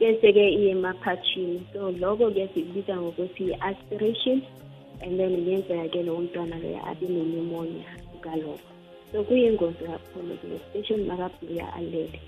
Bese-ke 0.00 0.44
iye 0.58 0.70
emaphathini. 0.74 1.62
So 1.72 1.90
lokho-ke 2.02 2.48
sikubiza 2.54 2.96
ngokuthi 3.00 3.42
i-aspiration 3.54 4.42
and 5.02 5.12
then 5.18 5.32
kuyenzeka-ke 5.44 6.02
lowo 6.02 6.20
mntwana 6.20 6.56
loyo 6.58 6.80
abe 6.90 7.06
ne-pneumonia 7.06 7.90
ngalokho. 8.18 8.58
So 9.12 9.22
kuyingozi 9.24 9.84
kakhulu-ke 9.86 10.46
especially 10.58 11.04
makabhuya 11.06 11.66
alele. 11.78 12.18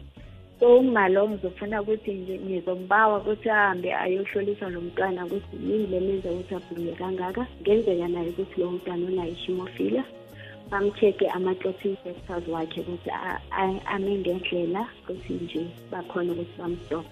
So 0.60 0.82
ngalo 0.82 1.28
ngizofuna 1.28 1.82
ukuthi 1.82 2.12
nje 2.12 2.38
ngizombawa 2.38 3.18
ukuthi 3.18 3.50
ahambe 3.50 3.94
ayohlolisa 3.94 4.68
lo 4.68 4.80
mntwana 4.80 5.26
ukuthi 5.26 5.56
yini 5.66 5.86
le 5.86 6.00
menza 6.00 6.30
ukuthi 6.30 6.54
abhule 6.54 6.92
kangaka. 6.92 7.46
Ngenzeka 7.62 8.08
naye 8.08 8.28
ukuthi 8.28 8.60
lo 8.60 8.70
mntwana 8.70 9.06
unayo 9.06 9.32
ishimofila 9.32 10.04
bam-check-e 10.70 11.26
ama-clotting 11.28 11.96
factors 12.04 12.48
wakhe 12.48 12.80
ukuthi 12.80 13.10
a- 13.10 13.40
a- 13.50 13.80
ame 13.86 14.18
ngendlela 14.18 14.88
ukuthi 15.02 15.32
nje 15.32 15.66
bakhona 15.90 16.32
ukuthi 16.32 16.58
bamstop. 16.58 17.04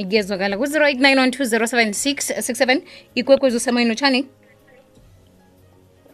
Ngiyezwakala. 0.00 0.56
Ku-08912076667 0.56 2.82
ikwekwezi 3.14 3.56
usemoyeni 3.56 3.92
utshani 3.92 4.26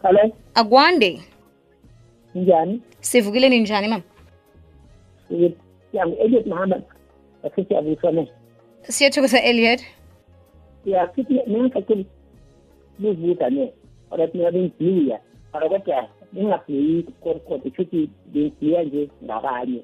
Hello, 0.03 0.31
akwande. 0.53 1.21
Njani? 2.35 2.81
sivukile 3.01 3.49
ninjani 3.49 3.87
mama 3.87 4.03
Ya 5.93 6.05
Elliot 6.05 6.45
Muhammad. 6.45 6.83
Asithi 7.43 7.75
abusana. 7.75 8.27
siyathokoza 8.81 9.41
eliot 9.43 9.81
Ya 10.85 11.09
sithi 11.15 11.33
nenka 11.47 11.81
kuli. 11.81 12.05
Buvuka 12.99 13.49
ne. 13.49 13.73
Ora 14.11 14.27
mina 14.33 14.51
bengiya. 14.51 15.19
Ora 15.53 15.69
kodwa 15.69 16.07
ngingabheki 16.35 17.11
kodwa 17.21 17.59
futhi 17.75 18.09
bengiya 18.33 18.83
nje 18.83 19.09
ngabanye. 19.23 19.81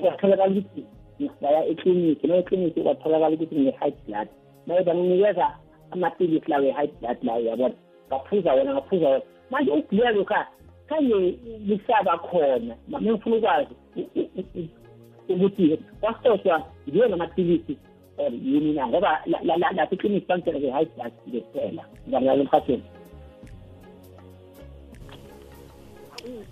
Kwatholakala 0.00 0.50
ukuthi 0.50 0.84
ngibaya 1.20 1.64
eklinikhi, 1.66 2.26
no 2.26 2.36
eklinikhi 2.36 2.82
kwatholakala 2.82 3.34
ukuthi 3.34 3.54
ngine-high 3.54 3.94
blood. 4.06 4.28
Naye 4.66 4.82
banginikeza 4.82 5.56
amaphilisi 5.90 6.50
lawo 6.50 6.66
e-high 6.66 6.90
blood 7.00 7.18
lawo 7.22 7.40
yabona. 7.40 7.74
Ngaphuza 8.08 8.54
wona 8.54 8.74
ngaphuza 8.74 9.08
wona. 9.08 9.22
Manje 9.50 9.70
ukugula 9.70 10.10
lokha 10.10 10.46
kanye 10.88 11.34
lisaba 11.66 12.18
khona. 12.18 12.76
Mama 12.88 13.12
ngifuna 13.12 13.36
ukwazi 13.36 13.74
ukuthi 15.34 15.78
wasitoswa 16.02 16.66
ngiyo 16.88 17.08
namaphilisi 17.08 17.76
or 18.18 18.32
yini 18.32 18.72
na? 18.72 18.86
Ngoba 18.88 19.20
lapho 19.76 19.94
iklinikhi 19.94 20.26
bangitshela 20.26 20.72
high 20.72 20.84
blood 20.96 21.12
kuphela 21.24 21.84
ngiyangalo 22.08 22.42
emkhathini 22.42 22.82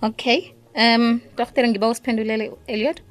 okay 0.02 0.52
um 0.74 1.20
dokotela 1.36 1.68
ngiba 1.68 1.88
usiphendulele 1.88 2.52
eliot 2.66 3.02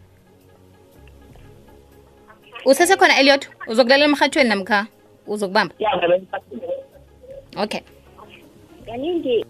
usesekhona 2.65 3.19
eliot 3.19 3.49
uzokulalela 3.67 4.05
emhathweni 4.05 4.49
namkha 4.49 4.87
uzokubamba? 5.27 5.73
Okay. 7.63 7.81
Kaningi 8.85 9.45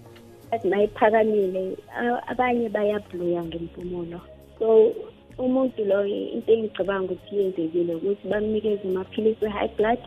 mayiphakamile 0.64 1.78
a- 1.96 2.22
abanye 2.28 2.70
bayabluya 2.70 3.44
ngempumulo 3.44 4.22
so 4.60 4.94
umuntu 5.38 5.86
loyo 5.86 6.16
into 6.34 6.52
engicabanga 6.54 7.14
ukuthi 7.14 7.36
yenzekile 7.38 7.96
ukuthi 7.96 8.28
bamnikeze 8.28 8.88
amaphilisi 8.88 9.46
we-high 9.46 9.72
blood. 9.78 10.00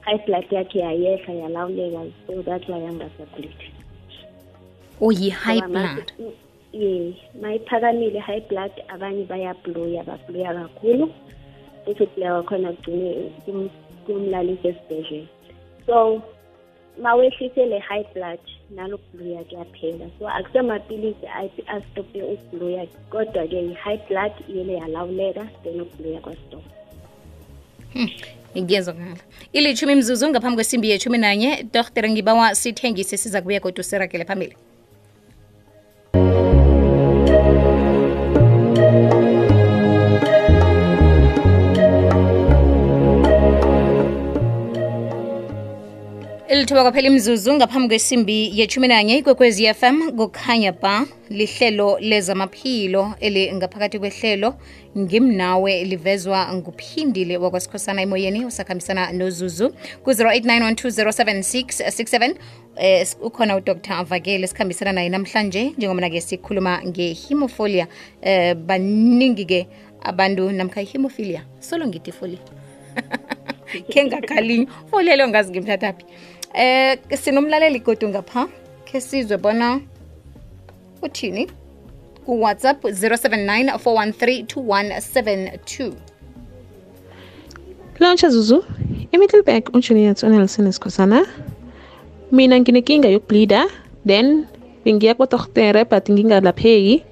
High 0.00 0.22
blood 0.26 0.46
yakhe 0.52 0.78
yayehla 0.78 1.34
yalawuleka 1.34 2.00
so 2.26 2.42
that's 2.42 2.68
why 2.68 2.78
angasableed 2.86 3.58
uyi-high 5.00 5.60
blood? 5.68 6.12
ye 6.72 7.16
mayiphakamile 7.40 8.20
high 8.20 8.40
blood 8.48 8.72
abanye 8.88 9.24
bayabluya 9.24 10.04
babluya 10.04 10.54
kakhulu. 10.54 11.10
Futhi 11.84 12.02
ukubluya 12.02 12.32
kwakhona 12.32 12.72
kugcine 12.72 13.30
kum- 13.44 13.70
kumlalisa 14.06 14.68
esibhedlela. 14.68 15.26
So 15.86 16.22
mawehlise 17.02 17.66
le 17.66 17.78
high 17.78 18.04
blood 18.14 18.38
nalo 18.70 18.98
bluya 19.14 19.44
kuyaphela 19.44 20.06
so 20.18 20.28
akusemapilisi 20.28 21.26
astophe 21.66 22.22
ubluya 22.22 22.86
kodwa-ke 23.10 23.60
i-high 23.60 24.00
blood 24.08 24.32
iyele 24.48 24.74
yalawuleka 24.74 25.48
then 25.62 25.80
ubluya 25.80 26.20
kwastopa 26.20 26.70
hmm. 27.92 28.10
ngiyezwakala 28.58 29.16
ilithumi 29.52 29.94
mzuzu 29.94 30.28
ngaphambi 30.28 30.56
kwesimbi 30.56 30.90
yethumi 30.90 31.18
nanye 31.18 31.66
dr 31.72 32.10
ngibawa 32.10 32.54
sithengise 32.54 33.16
siza 33.16 33.40
kubuya 33.40 33.60
kodwa 33.60 33.84
sirakele 33.84 34.24
phambili. 34.24 34.56
Ilithuba 46.56 46.82
kwaphela 46.82 47.08
imzuzu 47.08 47.54
ngaphambi 47.54 47.88
kwesimbi 47.88 48.60
yethumi 48.60 48.88
nanye 48.88 49.18
ikwekwezi 49.18 49.74
fm 49.74 50.10
kukhanya 50.16 50.72
ba 50.72 51.06
lihlelo 51.30 51.98
lezamaphilo 52.00 53.14
eli 53.20 53.52
ngaphakathi 53.52 53.98
kwehlelo 53.98 54.54
ngimnawe 54.98 55.84
livezwa 55.84 56.54
nguphindile 56.54 57.36
wakwasikhosana 57.36 58.02
emoyeni 58.02 58.44
usakhambisana 58.44 59.12
nozuzu 59.12 59.74
ku-08912076667 60.04 62.34
eh, 62.76 63.08
ukhona 63.22 63.56
udr 63.56 64.04
vakele 64.04 64.46
sikhambisana 64.46 64.92
naye 64.92 65.08
namhlanje 65.08 65.72
njengobana-ke 65.78 66.20
sikhuluma 66.20 66.82
ngehemofolia 66.86 67.86
eh, 68.22 68.54
baningi-ke 68.54 69.66
abantu 70.02 70.52
namkha 70.52 70.82
ihemophilia 70.82 71.44
solo 71.60 71.86
ngithi 71.86 72.12
folia 72.12 72.38
khe 73.90 74.04
ngakhalinye 74.04 74.66
folelo 74.90 75.28
ngazi 75.28 75.50
ngimthathaphi 75.50 76.04
eh 76.54 76.98
sinomlaleli 77.18 77.80
kodwa 77.80 78.08
ngapha 78.08 78.48
ke 78.84 79.00
sizwe 79.00 79.36
bona 79.36 79.80
uthini? 81.02 81.48
Ku-whatsapp 82.26 82.84
079 82.84 83.78
413 83.78 84.44
2172 84.44 85.92
Launcha 87.98 88.28
Zuzu, 88.28 88.64
eMiddelburg 89.12 89.70
uJuliet 89.74 90.22
uNelson 90.22 90.72
Skosana 90.72 91.26
Mina 92.32 92.58
nginenkinga 92.60 93.08
yokubleeda, 93.08 93.70
then 94.04 94.46
bengiya 94.84 95.14
kwadoktere 95.14 95.84
but 95.88 96.10
ngingalapheki. 96.10 97.04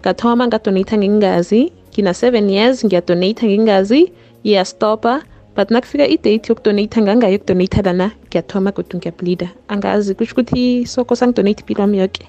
Ngathoma 0.00 0.46
ngadonata 0.46 0.96
ngingazi. 0.96 1.72
Ngina 1.92 2.10
7 2.10 2.50
years 2.50 2.84
ngiyadonata 2.84 3.46
ngengazi, 3.46 4.12
iyastopa 4.44 5.22
but 5.56 5.70
nakufika 5.70 6.06
i-date 6.08 6.52
ngangayo 7.00 7.36
ukudonate 7.36 7.82
lana 7.82 8.10
ngiyathoma 8.26 8.72
kodwa 8.72 8.98
ngiyableeda. 8.98 9.48
Angazi 9.68 10.14
kusho 10.14 10.32
ukuthi 10.32 10.86
soko 10.86 11.16
sangidonate 11.16 11.60
impilo 11.60 11.80
wami 11.80 11.98
yoke. 11.98 12.26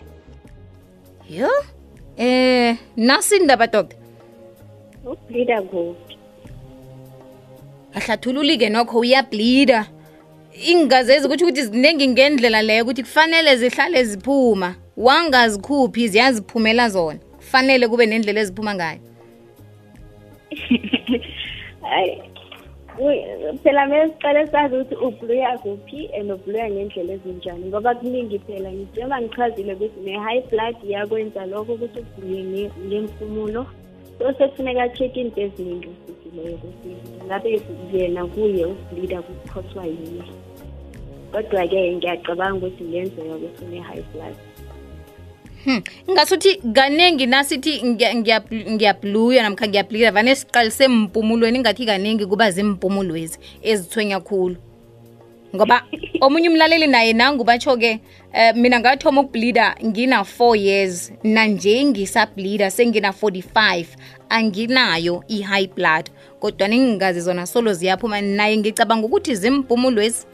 yo? 1.29 1.49
Eh 2.17 2.77
nasi 2.97 3.35
indaba 3.37 3.67
doctor 3.67 3.99
ukubleeda 5.05 5.61
kuphi 5.61 6.17
ahlathululi-ke 7.93 8.69
nokho 8.69 8.99
uyableeda 8.99 9.87
ingazezi 10.67 11.27
kutho 11.27 11.45
ukuthi 11.45 11.63
ziningi 11.63 12.07
ngendlela 12.07 12.61
leyo 12.61 12.83
ukuthi 12.83 13.03
kufanele 13.03 13.55
zihlale 13.55 14.03
ziphuma. 14.03 14.75
Wangazikhuphi 14.97 16.07
ziyaziphumela 16.07 16.89
zona. 16.89 17.19
Kufanele 17.37 17.87
kube 17.87 18.05
nendlela 18.05 18.41
eziphuma 18.41 18.75
ngayo. 18.75 18.99
Hayi 21.81 22.21
phela 23.63 23.87
mele 23.87 24.13
siqale 24.13 24.47
sazi 24.51 24.75
ukuthi 24.75 24.95
ubluya 24.95 25.57
kuphi 25.57 26.09
and 26.17 26.31
ubluya 26.31 26.69
ngendlela 26.69 27.13
ezinjani 27.13 27.65
ngoba 27.65 27.95
kuningi 27.95 28.39
phela 28.39 28.69
njengoba 28.71 29.21
ngichazile 29.21 29.73
ukuthi 29.73 29.99
ne-high 30.05 30.41
blood 30.49 30.75
iyakwenza 30.83 31.45
lokho 31.45 31.73
ukuthi 31.73 31.99
ubluye 31.99 32.43
nge- 32.43 32.71
ngempumulo 32.87 33.65
so 34.17 34.33
sekufuneka 34.37 34.83
a-check 34.83 35.17
into 35.17 35.41
eziningi 35.41 35.89
futhi 36.05 36.29
leyo 36.35 36.55
ukuthi 36.55 36.89
ngabe 37.25 37.61
yena 37.93 38.25
kuye 38.25 38.65
ukubleeda 38.65 39.21
kukhoswa 39.21 39.85
yini. 39.85 40.23
Kodwa-ke 41.31 41.95
ngiyacabanga 41.95 42.57
ukuthi 42.57 42.83
kungenzeka 42.83 43.35
ukuthi 43.35 43.65
une-high 43.65 44.03
blood. 44.13 44.35
Hmm. 45.65 45.81
ngasuthi 46.11 46.55
kaningi 46.73 47.25
nasithi 47.25 47.81
ngiya- 47.81 48.15
ngiya- 48.15 48.71
ngiyabluya 48.71 49.43
namkha 49.43 49.67
ngiyableeda 49.67 50.11
vane 50.11 50.35
siqalise 50.35 50.87
mpumulweni 50.87 51.57
ingathi 51.57 51.85
kaningi 51.85 52.25
kuba 52.25 52.51
zimpumulwezi 52.51 53.39
ezithwenya 53.61 54.19
khulu 54.19 54.55
ngoba 55.55 55.83
omunye 56.21 56.49
umlaleli 56.49 56.87
naye 56.87 57.13
nangu 57.13 57.43
batsho-ke 57.43 57.99
um 58.33 58.61
mina 58.61 58.79
ngathoma 58.79 59.21
ukubleeda 59.21 59.75
ngina-four 59.85 60.57
years 60.57 61.11
nanje 61.23 61.85
ngisableeda 61.85 62.67
sengina-45 62.71 63.85
anginayo 64.29 65.23
i-high 65.27 65.67
blood 65.67 66.09
kodwa 66.39 66.67
ningingazi 66.67 67.21
zona 67.21 67.45
solo 67.47 67.73
ziyaphuma 67.73 68.21
naye 68.21 68.57
ngicabanga 68.57 69.05
ukuthi 69.05 69.35
zimpumulwezi 69.35 70.25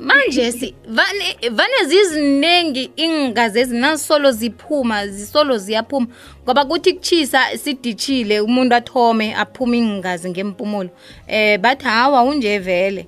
manje 0.00 0.52
si 0.52 0.74
vane 0.88 1.50
vane 1.50 1.84
ziziningi 1.86 2.90
ingazi 2.96 3.60
ezinasolo 3.60 4.32
ziphuma 4.32 5.06
zisolo 5.06 5.58
ziyaphuma. 5.58 6.06
Ngoba 6.44 6.64
kuthi 6.64 6.92
kuchisa 6.92 7.58
siditshile 7.58 8.40
umuntu 8.40 8.74
athome 8.74 9.34
aphuma 9.34 9.76
ingazi 9.76 10.30
ngempumulo 10.30 10.90
eh 11.28 11.58
bathi 11.60 11.84
hawa 11.84 12.22
unje 12.22 12.58
vele. 12.58 13.06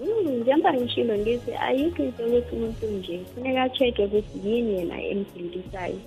Mm, 0.00 0.40
njengoba 0.40 0.74
ngishilo 0.74 1.18
ngithi 1.18 1.52
ayikho 1.54 2.02
into 2.02 2.24
ukuthi 2.26 2.56
umuntu 2.56 2.86
nje 2.86 3.20
funeka 3.34 3.62
a-check-e 3.62 4.04
ukuthi 4.04 4.38
yini 4.44 4.78
yena 4.78 5.02
embhildisayo 5.02 6.00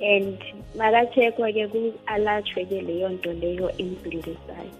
and 0.00 0.38
maka-check-wa-ke 0.76 1.68
ku-alatshwe-ke 1.72 2.80
leyo 2.80 3.08
nto 3.08 3.32
leyo 3.32 3.66
embhildisayo 3.78 4.79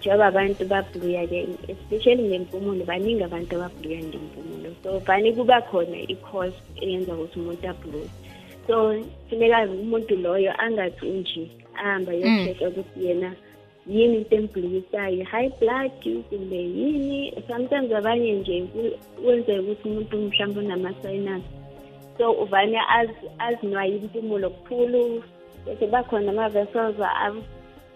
njengoba 0.00 0.26
abantu 0.26 0.64
babluya-ke 0.64 1.38
especially 1.68 2.22
ngempumulo 2.28 2.84
baningi 2.84 3.22
abantu 3.24 3.52
ababluya 3.56 3.98
ngempumulo 4.00 4.68
so 4.82 4.98
vane 5.06 5.32
kuba 5.32 5.60
khona 5.68 5.98
i-cause 6.08 6.56
eyenza 6.80 7.12
ukuthi 7.14 7.38
umuntu 7.40 7.68
abluye 7.68 8.08
so 8.66 8.74
funeka 9.28 9.68
umuntu 9.68 10.16
loyo 10.16 10.52
angathi 10.58 11.06
unje 11.06 11.44
ahambe 11.76 12.10
ayo-check-a 12.12 12.68
ukuthi 12.68 13.06
yena 13.06 13.30
yini 13.86 14.16
into 14.18 14.36
emblukisayo 14.36 15.24
high 15.24 15.48
blood 15.60 15.90
kumbe 16.28 16.56
yini? 16.56 17.32
Sometimes 17.48 17.92
abanye 17.92 18.32
nje 18.32 18.64
wenzeka 19.24 19.60
ukuthi 19.62 19.88
umuntu 19.88 20.16
mhlawumbe 20.16 20.60
unama-sinus. 20.60 21.42
So 22.18 22.32
uvane 22.32 22.78
az- 22.98 23.28
azinwaye 23.38 23.96
impumulo 23.96 24.50
kukhulu. 24.50 25.22
Bese 25.66 25.86
bakhona 25.86 26.30
ama-vessels 26.30 27.00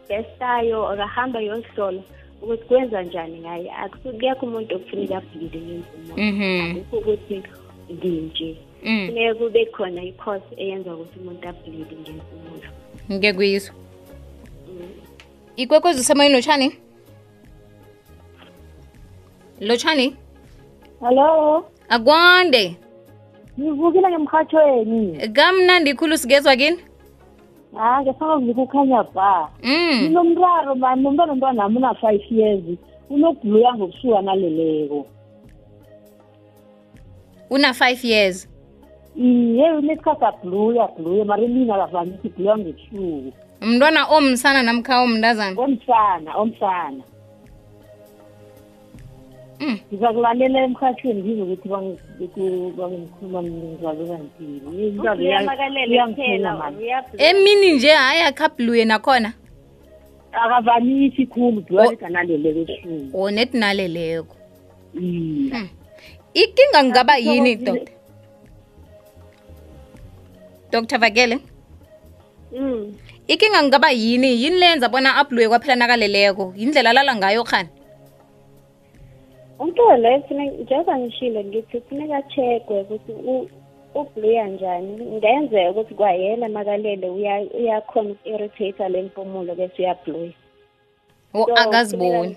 abestayo 0.04 0.88
akahamba 0.88 1.40
yosolo 1.40 2.02
ukuthi 2.42 2.64
kwenza 2.64 3.02
njani 3.02 3.38
ngaye 3.40 3.72
akekho 3.72 4.46
umuntu 4.46 4.76
okufuneka 4.76 5.16
abhilide 5.16 5.58
ngemvumo 5.58 6.14
Mhm. 6.16 6.76
akukho 6.76 6.96
ukuthi 6.98 7.42
nginje 7.92 8.56
funeka 8.82 9.34
kube 9.34 9.66
khona 9.66 10.02
i-course 10.02 10.44
eyenza 10.56 10.94
ukuthi 10.94 11.18
umuntu 11.18 11.48
abhilide 11.48 11.96
ngike 13.12 13.32
kuyizwa 13.32 13.74
ikwekwezi 15.56 16.00
usemoyeni 16.00 16.34
lotshani 16.34 16.72
lotshani 19.60 20.16
hello? 21.00 21.64
Akwande 21.88 22.76
ngivukile 23.60 24.08
ngemhathweni 24.10 25.28
kamnandi 25.28 25.94
khulu 25.94 26.18
sigezwa 26.18 26.56
kini 26.56 26.78
Ah, 27.76 27.94
ha 27.94 28.02
ngesakazikukhanya 28.02 29.02
ba 29.14 29.50
ninomraro 29.62 30.74
mm. 30.74 30.80
mani 30.80 31.02
nomntwana 31.02 31.34
mntwanami 31.34 31.76
una-five 31.76 32.24
years. 32.30 32.64
Unokubhuluya 33.10 33.74
ngobusuku 33.74 34.16
analeleko 34.16 35.06
una-five 37.50 38.04
years? 38.04 38.48
Iye 39.16 39.72
unesikhathi 39.72 40.24
abhuluya 40.24 40.84
abhuluya 40.84 41.24
mari 41.24 41.48
mina 41.48 41.76
bavamisi 41.78 42.26
ibhuluya 42.26 42.58
ngebusuku 42.58 43.32
mntwana 43.60 44.06
omsana 44.06 44.62
namkha 44.62 45.00
omntazana 45.00 45.60
omsana 45.60 46.30
omsana 46.36 47.02
ngizakulalela 49.92 50.58
emkhathini 50.66 51.20
ngizokuthi 51.22 51.68
bangikhuluma 52.78 53.38
ngizaluka 53.42 54.16
emini 57.18 57.72
nje 57.72 57.88
hhayi 57.88 58.22
akhabhuluye 58.22 58.84
nakhona 58.84 59.32
akavamisi 60.32 61.26
khulu 61.26 61.60
dualekanaleleko 61.68 62.60
esuku 62.72 63.18
o 63.20 63.30
neti 63.30 63.56
naleleko. 63.58 64.36
Ikinga 66.34 66.80
ngingaba 66.84 67.16
yini 67.16 67.56
doktor 67.56 67.94
doktor 70.72 70.98
vakele? 70.98 71.38
Ikinga 73.28 73.62
ngingaba 73.62 73.90
yini? 73.90 74.42
Yini 74.42 74.58
lenza 74.58 74.88
bona 74.88 75.16
abhuluye 75.16 75.48
kwaphela 75.48 75.76
nakaleleko? 75.76 76.54
Yindlela 76.56 76.92
lala 76.92 77.14
ngayo 77.16 77.44
khani 77.44 77.68
umntwana 79.58 79.96
loyo 79.96 80.18
kufuneka 80.20 80.56
njengoba 80.62 80.98
ngishilo 80.98 81.40
ngithi 81.44 81.80
kufuneka 81.80 82.22
checkwe 82.22 82.80
ukuthi 82.80 83.12
u- 83.12 83.48
ubluya 83.94 84.46
njani. 84.48 85.04
Ngenzeka 85.16 85.70
ukuthi 85.70 85.94
kwayena 85.94 86.48
makalele 86.48 87.08
uya- 87.10 87.50
uyakhona 87.58 88.10
uku-irritate 88.10 88.88
le 88.88 89.02
mpumulo 89.02 89.54
bese 89.54 89.78
uyabluya 89.82 90.32
o 91.34 91.46
So, 91.46 91.54
akaziboni? 91.54 92.36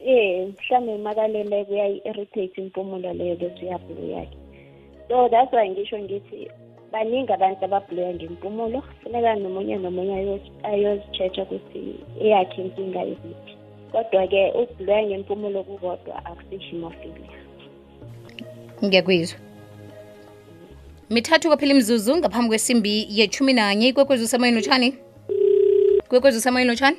eh 0.00 0.48
mhlawumbe 0.48 0.96
makalele 1.02 1.64
kuyayi-irritate 1.64 2.56
impumulo 2.60 3.12
leyo 3.12 3.36
bese 3.36 3.64
uyabluya-ke 3.64 4.36
so 5.08 5.28
that's 5.28 5.52
why 5.52 5.68
ngisho 5.70 5.98
ngithi 5.98 6.48
baningi 6.92 7.32
abantu 7.32 7.64
ababluya 7.64 8.14
ngempumulo. 8.14 8.82
Funeka 9.02 9.34
nomunye 9.34 9.76
nomunye 9.76 10.14
ayo- 10.14 10.50
ayozi-check-a 10.62 11.42
ukuthi 11.42 11.96
eyakhe 12.20 12.62
inkinga 12.62 13.04
ikuphi 13.04 13.53
kodwa-ke 13.94 14.42
ukubluya 14.62 15.02
ngempumulo 15.06 15.62
kukodwa 15.68 16.14
akusishimofilia 16.26 17.30
ngiyakwizwa 18.84 19.38
mithathu 21.10 21.48
kwaphela 21.48 21.72
imzuzu 21.74 22.16
ngaphambi 22.16 22.48
kwesimbi 22.48 23.06
yechumi 23.18 23.52
nanye 23.52 23.88
ikwekwezi 23.88 24.24
usemoyeni 24.24 24.58
utshani 24.58 24.88
ikwekwezi 26.04 26.38
usemoyeni 26.38 26.72
utshani 26.72 26.96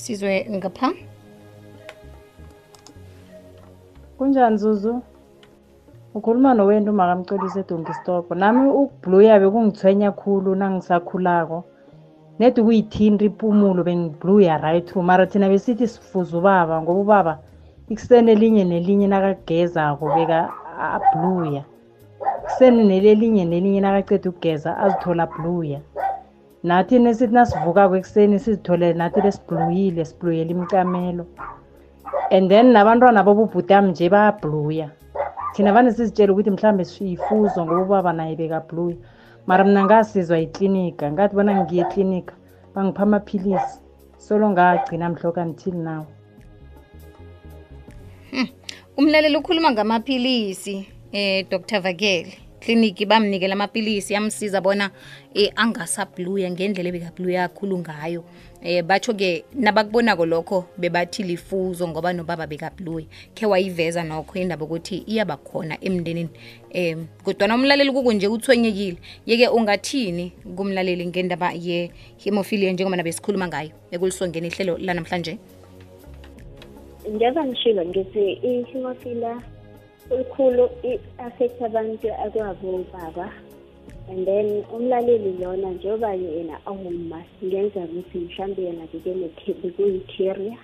sizwe 0.00 0.46
ngapha. 0.50 0.92
Kunjani 4.18 4.58
zuzu? 4.58 5.02
Ukhuluma 6.14 6.54
nowento 6.54 6.92
makamcolise 6.92 7.60
edonkistoko 7.60 8.34
nami 8.34 8.64
ukubluya 8.70 9.40
bekungithwenya 9.40 10.10
khulu 10.12 10.54
nangisakhulako 10.54 11.64
nedi 12.40 12.62
kuyithinta 12.62 13.24
impumulo 13.28 13.84
bengibluya 13.84 14.56
right 14.64 14.86
through. 14.86 15.04
Mara 15.04 15.26
thina 15.26 15.48
besithi 15.48 15.86
sifuza 15.88 16.38
ubaba 16.38 16.82
ngoba 16.82 17.00
ubaba 17.00 17.38
ikuseni 17.92 18.30
elinye 18.32 18.64
nelinye 18.64 19.06
nakagezako 19.08 20.04
beka 20.14 20.48
abluya 20.94 21.62
ikuseni 22.42 22.82
nelelinye 22.88 23.44
nelinye 23.44 23.80
nakaceda 23.80 24.30
ukugeza 24.30 24.70
azithola 24.84 25.22
abluya 25.28 25.80
nathi 26.62 26.98
nesithi 26.98 27.34
nasivukako 27.34 27.94
ekuseni 28.00 28.38
sizithole 28.38 28.88
nathi 28.94 29.20
lesibluyile 29.24 30.02
sibluyela 30.04 30.50
imicamelo 30.54 31.24
and 32.30 32.48
then 32.50 32.66
nabantwana 32.72 33.20
bobubhutami 33.26 33.90
nje 33.90 34.08
bayabhluya 34.14 34.88
thina 35.52 35.72
vane 35.72 35.92
sizitshele 35.92 36.32
ukuthi 36.32 36.50
mhlawumbe 36.50 36.84
siyifuzo 36.84 37.58
ngoba 37.64 37.82
ubaba 37.82 38.12
naye 38.12 38.36
bekabhluya 38.40 38.96
mara 39.46 39.64
mna 39.64 39.84
ngasizwa 39.84 40.38
yiklinika 40.38 41.12
ngathi 41.12 41.34
bona 41.34 41.64
ngiye 41.64 41.82
eklinika 41.82 42.34
bangipha 42.74 43.02
amaphilisi. 43.02 43.78
Solo 44.18 44.50
ngagcina 44.50 45.08
mhloka 45.08 45.42
until 45.42 45.74
now 45.74 46.06
umlaleli 49.00 49.36
ukhuluma 49.36 49.72
ngamaphilisi 49.72 50.86
eh 51.12 51.46
Dr 51.50 51.80
Vakele. 51.80 52.32
Kliniki 52.60 53.06
bamnikela 53.06 53.52
amapilisi 53.54 54.12
yamsiza 54.12 54.60
bona 54.60 54.90
eh, 55.34 55.50
angasabluya 55.56 56.50
ngendlela 56.50 56.88
ebekabluya 56.88 57.48
kakhulu 57.48 57.78
ngayo 57.78 58.24
eh 58.62 58.82
batsho 58.82 59.14
ke 59.14 59.44
nabakubonako 59.54 60.26
lokho 60.26 60.64
bebathi 60.78 61.22
lifuzo 61.22 61.88
ngoba 61.88 62.12
nobaba 62.12 62.46
bekabluya 62.46 63.06
khe 63.34 63.46
wayiveza 63.46 64.04
nokho 64.04 64.38
indaba 64.38 64.64
ukuthi 64.64 65.04
iyabakhona 65.06 65.78
emndenini. 65.80 66.28
Eh 66.70 66.96
kodwa 67.24 67.54
umlaleli 67.54 67.92
kukunje 67.92 68.28
uthwenyekile. 68.28 68.98
Yeke 69.26 69.48
ungathini 69.48 70.32
kumlaleli 70.56 71.06
ngendaba 71.06 71.52
ye-hemophilia 71.52 72.72
njengoba 72.72 72.96
nabe 72.96 73.12
sikhuluma 73.12 73.48
ngayo 73.48 73.70
ekulisongeni 73.90 74.48
ihlelo 74.48 74.78
lanamhlanje? 74.78 75.38
Njengoba 77.08 77.46
ngishilo 77.46 77.84
ngithi 77.84 78.32
i-hemophilia 78.32 79.42
olukhulu 80.10 80.68
i-affect 80.82 81.62
abantu 81.62 82.08
akwabobaba 82.12 83.32
and 84.10 84.26
then 84.26 84.64
umlaleli 84.74 85.32
lona 85.40 85.70
njengoba 85.70 86.14
yena 86.14 86.56
awuma 86.66 87.22
ngenza 87.44 87.80
ukuthi 87.80 88.18
mhlawumbe 88.18 88.62
yena 88.62 88.84
bekuyi-carrier 89.62 90.58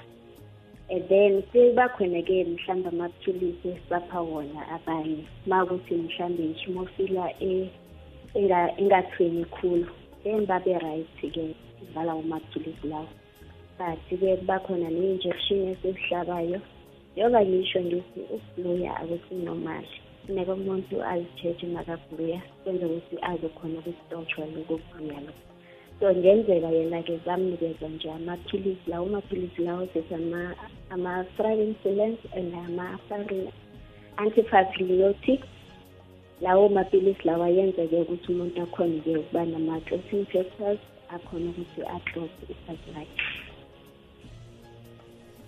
and 0.90 1.08
then 1.08 1.42
sebakhona-ke 1.52 2.44
mhlawumbe 2.44 2.88
amaphilisi 2.88 3.68
esibapha 3.68 4.20
wona 4.20 4.60
abanye 4.76 5.24
ma 5.46 5.64
ukuthi 5.64 5.94
mhlawumbe 5.94 6.44
ishimofila 6.44 7.24
engathwenyi 8.80 9.44
khulu. 9.44 9.86
Then 10.24 10.46
babe 10.46 10.78
right-ke 10.82 11.54
ngalawo 11.92 12.22
maphilisi 12.22 12.86
lawo. 12.88 13.08
But-ke 13.78 14.36
bakhona 14.46 14.90
ne-injection 14.90 15.68
esizihlabayo 15.72 16.60
njengoba 17.12 17.40
ngisho 17.46 17.80
ngithi 17.80 18.20
ukubluya 18.34 18.90
akusinormal. 19.00 19.86
Funeka 20.26 20.52
umuntu 20.52 20.94
azitsheje 21.12 21.66
makabluya 21.66 22.40
kwenza 22.62 22.86
ukuthi 22.86 23.16
aze 23.30 23.48
khona 23.56 23.78
ukustotshwa 23.78 24.44
lokubluya 24.54 25.20
lo 25.26 25.32
so 26.00 26.06
ngenzeka 26.14 26.70
yena-ke 26.76 27.14
zamnikeza 27.24 27.88
nje 27.88 28.10
amaphilisi 28.10 28.90
lawo 28.90 29.06
amaphilisi 29.06 29.62
lawo 29.62 29.88
sethi 29.92 30.14
ama-fravinculence 30.94 32.22
and 32.38 32.52
ama-antifabiliotic 32.66 35.40
lawo 36.40 36.68
maphilisi 36.68 37.22
lawa 37.24 37.48
yenza-ke 37.48 38.00
ukuthi 38.00 38.32
umuntu 38.32 38.62
akhone-ke 38.62 39.16
ukuba 39.16 39.46
nama-clotting 39.46 40.26
factors 40.32 40.80
akhona 41.14 41.50
ukuthi 41.50 41.80
aclose 41.96 42.40
igazi 42.52 42.90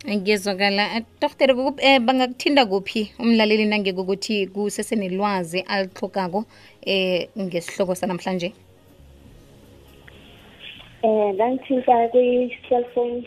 lakhe 0.05 0.17
ngiyezwakala 0.17 1.03
doktere 1.21 1.53
um 1.53 2.07
bangakuthinda 2.07 2.67
kuphi 2.67 3.13
umlaleli 3.19 3.67
nangeke 3.67 4.01
ukuthi 4.01 4.47
kusesenelwazi 4.47 5.61
alihlokako 5.61 6.45
um 6.87 7.43
ngesihloko 7.43 7.95
sanamhlanje? 7.95 8.53
Um 11.03 11.35
ngangithinta 11.35 12.09
kwi-cellphone. 12.09 13.27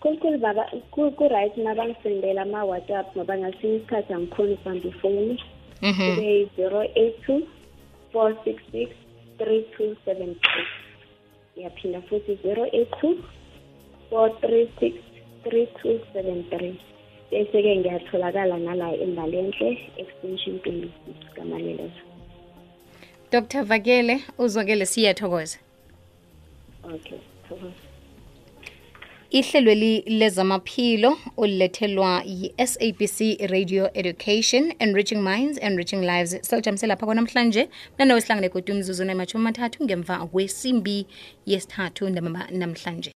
Khulukhulu 0.00 0.38
baba 0.38 0.64
ku-right 0.90 1.56
nabangisendela 1.56 2.42
ama-whatsapp 2.42 3.16
ngoba 3.16 3.38
ngasinye 3.38 3.76
isikhathi 3.76 4.12
angikhoni 4.12 4.54
ukubamba 4.54 4.88
ifoni. 4.88 5.38
Kube 5.80 6.48
zero 6.56 6.82
eight 6.96 7.22
two 7.26 7.46
four 8.12 8.34
six 8.44 8.62
six 8.72 8.90
three 9.38 9.66
two 9.76 9.96
seven 10.04 10.34
three. 10.34 10.66
Ngiyaphinda 11.56 12.00
futhi 12.08 12.38
zero 12.42 12.64
eight 12.72 12.88
two 13.00 13.22
four 14.08 14.30
three 14.40 14.70
six 14.80 14.94
3273 15.44 16.74
bese-ke 17.30 17.76
ngiyatholakala 17.76 18.58
nala 18.58 18.94
embalenhle 18.94 19.78
extension 19.96 20.56
26 20.56 20.88
kamalelezo 21.34 22.02
dr 23.32 23.62
vakele 23.64 24.20
uzwakele 24.38 24.86
siyathokoza. 24.86 25.58
Okay 26.94 27.18
thokoza 27.48 27.90
ihlelweli 29.30 30.02
lezamaphilo 30.06 31.18
olulethelwa 31.36 32.22
yi-sabc 32.26 33.18
radio 33.50 33.90
education 33.94 34.74
enriching 34.78 35.22
minds 35.22 35.58
enriching 35.62 36.00
lives. 36.00 36.38
Silijamisela 36.42 36.92
lapha 36.94 37.06
kwanamhlanje 37.06 37.68
nanowe 37.98 38.20
sihlangane 38.20 38.48
kodwa 38.48 38.74
umzuzu 38.74 39.04
nematshumi 39.04 39.42
amathathu 39.42 39.84
ngemva 39.84 40.26
kwesimbi 40.26 41.06
yesithathu 41.46 42.08
namhlanje 42.50 43.08